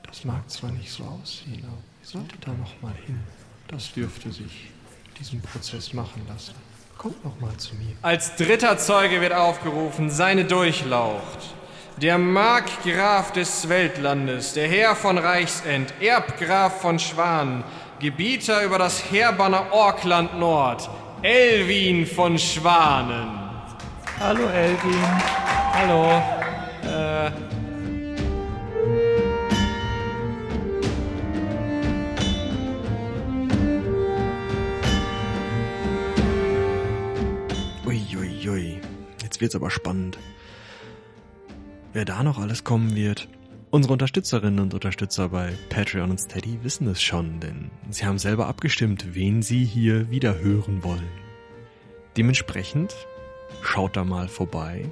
[0.07, 3.21] Das mag zwar nicht so aussehen, aber ihr solltet da nochmal hin.
[3.69, 4.71] Das dürfte sich
[5.19, 6.55] diesen Prozess machen lassen.
[6.99, 7.97] Kommt nochmal zu mir.
[8.03, 11.55] Als dritter Zeuge wird aufgerufen, seine Durchlaucht.
[11.97, 17.65] Der Markgraf des Weltlandes, der Herr von Reichsend, Erbgraf von Schwan,
[18.01, 20.89] Gebieter über das Heerbanner Orkland Nord,
[21.23, 23.45] Elwin von Schwanen.
[24.19, 25.64] Hallo Elgin.
[25.77, 26.23] Hallo.
[26.85, 27.33] Äh,
[37.85, 38.81] Uiuiui,
[39.21, 40.17] jetzt wird's aber spannend.
[41.93, 43.29] Wer da noch alles kommen wird.
[43.73, 48.47] Unsere Unterstützerinnen und Unterstützer bei Patreon und Steady wissen es schon, denn sie haben selber
[48.47, 51.11] abgestimmt, wen sie hier wieder hören wollen.
[52.17, 52.95] Dementsprechend
[53.61, 54.89] schaut da mal vorbei,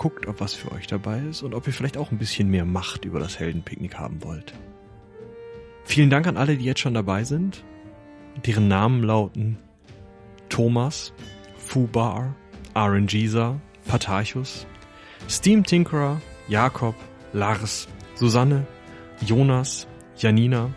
[0.00, 2.64] guckt, ob was für euch dabei ist und ob ihr vielleicht auch ein bisschen mehr
[2.64, 4.54] Macht über das Heldenpicknick haben wollt.
[5.84, 7.62] Vielen Dank an alle, die jetzt schon dabei sind.
[8.46, 9.58] Deren Namen lauten
[10.48, 11.12] Thomas,
[11.58, 12.34] Fubar,
[12.74, 14.66] RNGisa, Patarchus,
[15.28, 16.18] Steam Tinkerer,
[16.48, 16.94] Jakob,
[17.34, 18.66] Lars, Susanne,
[19.20, 19.86] Jonas,
[20.16, 20.70] Janina,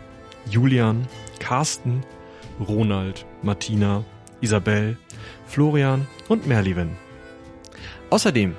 [0.50, 2.04] Julian, Carsten,
[2.60, 4.04] Ronald, Martina,
[4.42, 4.98] Isabel,
[5.46, 6.98] Florian und Merliven.
[8.10, 8.54] Außerdem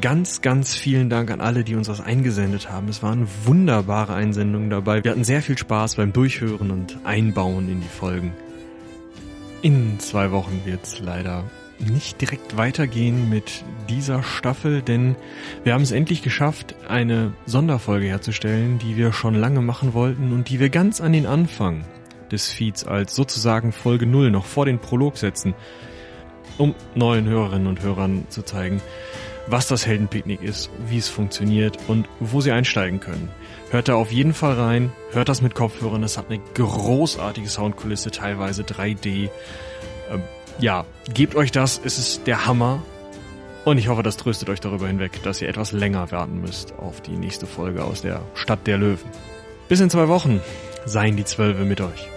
[0.00, 2.88] ganz, ganz vielen Dank an alle, die uns was eingesendet haben.
[2.88, 5.02] Es waren wunderbare Einsendungen dabei.
[5.04, 8.32] Wir hatten sehr viel Spaß beim Durchhören und Einbauen in die Folgen.
[9.62, 11.44] In zwei Wochen wird's leider
[11.78, 15.16] nicht direkt weitergehen mit dieser Staffel, denn
[15.64, 20.48] wir haben es endlich geschafft, eine Sonderfolge herzustellen, die wir schon lange machen wollten und
[20.50, 21.84] die wir ganz an den Anfang
[22.30, 25.54] des Feeds als sozusagen Folge 0 noch vor den Prolog setzen,
[26.58, 28.80] um neuen Hörerinnen und Hörern zu zeigen,
[29.46, 33.28] was das Heldenpicknick ist, wie es funktioniert und wo sie einsteigen können.
[33.70, 38.10] Hört da auf jeden Fall rein, hört das mit Kopfhörern, das hat eine großartige Soundkulisse,
[38.10, 39.30] teilweise 3D.
[40.10, 40.22] Ähm,
[40.58, 42.82] ja, gebt euch das, es ist der Hammer.
[43.64, 47.00] Und ich hoffe, das tröstet euch darüber hinweg, dass ihr etwas länger warten müsst auf
[47.00, 49.10] die nächste Folge aus der Stadt der Löwen.
[49.68, 50.40] Bis in zwei Wochen
[50.84, 52.13] seien die Zwölfe mit euch.